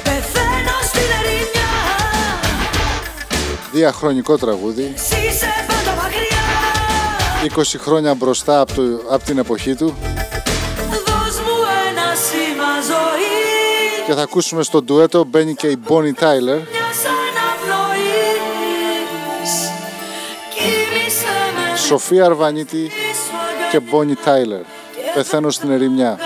Πεθαίνω 0.03 0.77
στην 0.83 1.01
ερημιά 1.21 1.71
Διαχρονικό 3.73 4.37
τραγούδι. 4.39 4.93
Εσύ 4.95 5.17
είσαι 5.29 5.47
πάντα 5.67 5.97
μακριά 6.03 6.39
20 7.57 7.63
χρόνια 7.79 8.15
μπροστά 8.15 8.61
από, 8.61 8.73
το, 8.75 8.83
από 9.11 9.25
την 9.25 9.39
εποχή 9.39 9.75
του. 9.75 9.97
Δώσ' 10.91 11.39
μου 11.39 11.57
ένα 11.89 12.15
σήμα 12.15 12.81
ζωής 12.81 14.07
Και 14.07 14.13
θα 14.13 14.23
ακούσουμε 14.23 14.63
στο 14.63 14.83
ντουέτο 14.83 15.25
μπαίνει 15.25 15.55
και 15.55 15.67
η 15.67 15.79
Bonnie 15.89 16.23
Tyler. 16.23 16.61
Μια 16.71 16.89
σαν 17.03 17.35
απνοής 17.53 18.71
Κοίμησε 20.55 21.27
με 21.55 21.77
Σοφία 21.77 22.25
Αρβανίτη 22.25 22.91
και 23.71 23.81
Bonnie 23.91 24.29
Tyler. 24.29 24.63
Πεθαίνω 25.15 25.51
στην 25.51 25.71
ερημιά. 25.71 26.19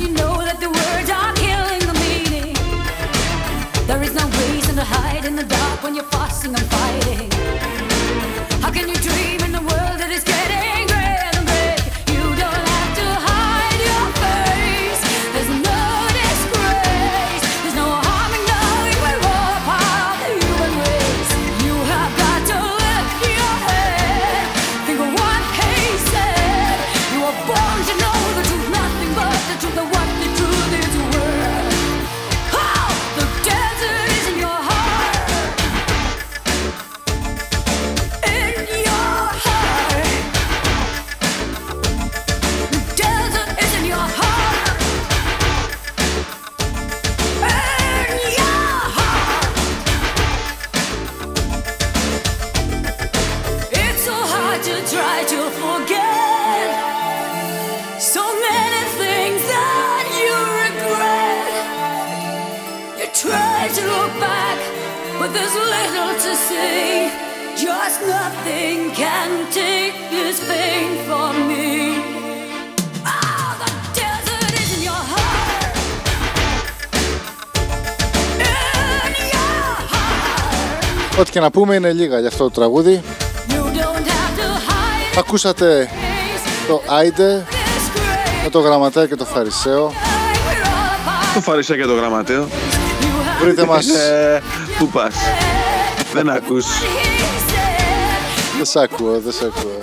You 0.00 0.08
know 0.08 0.36
that 0.44 0.58
the 0.60 0.68
words 0.68 1.10
are 1.10 1.32
killing 1.34 1.82
the 1.90 1.96
meaning. 2.04 2.54
There 3.86 4.02
is 4.02 4.14
no 4.14 4.26
reason 4.42 4.76
to 4.76 4.84
hide 4.84 5.24
in 5.24 5.36
the 5.36 5.44
dark 5.44 5.82
when 5.82 5.94
you're 5.94 6.10
fussing 6.16 6.54
and 6.54 6.66
fighting. 6.66 7.30
How 8.62 8.70
can 8.70 8.88
you 8.88 8.94
dream 8.96 9.25
και 81.36 81.42
να 81.42 81.50
πούμε 81.50 81.74
είναι 81.74 81.92
λίγα 81.92 82.18
για 82.18 82.28
αυτό 82.28 82.44
το 82.44 82.50
τραγούδι. 82.50 83.02
You 83.48 83.52
don't 83.52 83.56
have 83.56 84.38
to 84.38 84.46
hide 84.68 85.18
Ακούσατε 85.18 85.88
το 86.68 86.82
Άιντε 86.86 87.44
με 88.42 88.50
το 88.50 88.60
γραμματέα 88.60 89.06
και 89.06 89.14
το 89.16 89.24
Φαρισαίο. 89.24 89.92
Το 91.34 91.40
Φαρισαίο 91.40 91.76
και 91.76 91.84
το 91.84 91.94
Γραμματέο. 91.94 92.48
Βρείτε 93.42 93.64
μας, 93.64 93.88
Ε, 93.88 94.42
πού 94.78 94.88
πας; 94.88 95.14
Δεν 96.12 96.30
ακούς. 96.30 96.66
δεν 98.56 98.64
σ' 98.64 98.76
ακούω, 98.76 99.20
δεν 99.20 99.32
σ' 99.32 99.42
ακούω. 99.42 99.78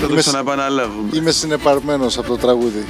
το 0.00 0.06
Είμαι- 0.10 0.20
ξαναεπαναλάβουμε. 0.20 1.08
Είμαι 1.12 1.30
συνεπαρμένος 1.30 2.18
από 2.18 2.28
το 2.28 2.36
τραγούδι. 2.36 2.86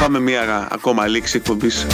Πάμε 0.00 0.20
μία 0.20 0.68
ακόμα 0.70 1.06
λήξη 1.06 1.36
εκπομπής. 1.36 1.86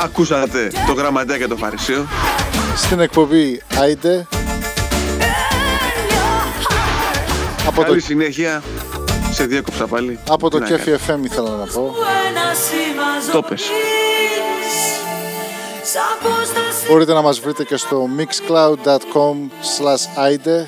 Ακούσατε 0.00 0.70
το 0.86 0.92
Γραμματέα 0.92 1.38
και 1.38 1.46
το 1.46 1.56
Φαρισαίο. 1.56 2.06
Στην 2.76 3.00
εκπομπή 3.00 3.62
Άιντε 3.78 4.26
από 7.66 7.76
το, 7.80 7.86
Καλή 7.86 8.00
συνέχεια. 8.00 8.62
Σε 9.32 9.44
διέκοψα 9.44 9.86
πάλι. 9.86 10.18
από 10.28 10.50
το 10.50 10.56
Τι 10.58 10.62
να 10.62 10.68
Κέφι 10.78 10.90
κάνεις. 10.90 11.24
FM 11.24 11.24
ήθελα 11.30 11.50
να 11.50 11.64
πω. 11.66 11.94
Το 13.32 13.42
πες. 13.42 13.62
Μπορείτε 16.88 17.12
να 17.12 17.22
μας 17.22 17.40
βρείτε 17.40 17.64
και 17.64 17.76
στο 17.76 18.08
mixcloud.com 18.18 19.36
slash 19.78 20.24
aide 20.26 20.66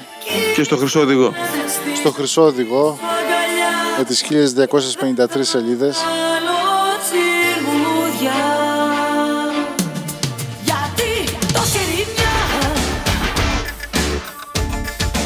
Και 0.55 0.63
στο 0.63 0.77
χρυσό 0.77 1.01
οδηγό. 1.01 1.33
στο 1.97 2.11
χρυσό 2.11 2.43
οδηγό 2.43 2.99
με 3.99 4.05
τις 4.05 4.23
1253 4.23 5.41
σελίδες 5.41 5.97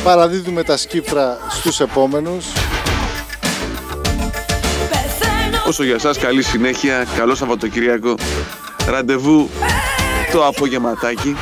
παραδίδουμε 0.04 0.62
τα 0.62 0.76
σκύφτρα 0.76 1.38
στους 1.50 1.80
επόμενους 1.80 2.46
Όσο 5.66 5.84
για 5.84 5.98
σας 5.98 6.18
καλή 6.18 6.42
συνέχεια, 6.42 7.06
καλό 7.16 7.34
Σαββατοκυριακό. 7.34 8.14
Ραντεβού 8.86 9.50
το 10.32 10.46
απογευματάκι, 10.46 11.36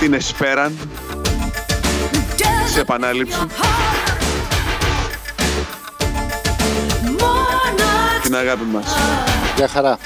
την 0.00 0.12
Εσπέραν, 0.14 0.78
σε 2.72 2.80
επανάληψη, 2.80 3.38
την 8.22 8.36
αγάπη 8.36 8.64
μας. 8.72 8.96
Γεια 9.56 9.68
χαρά 9.68 9.98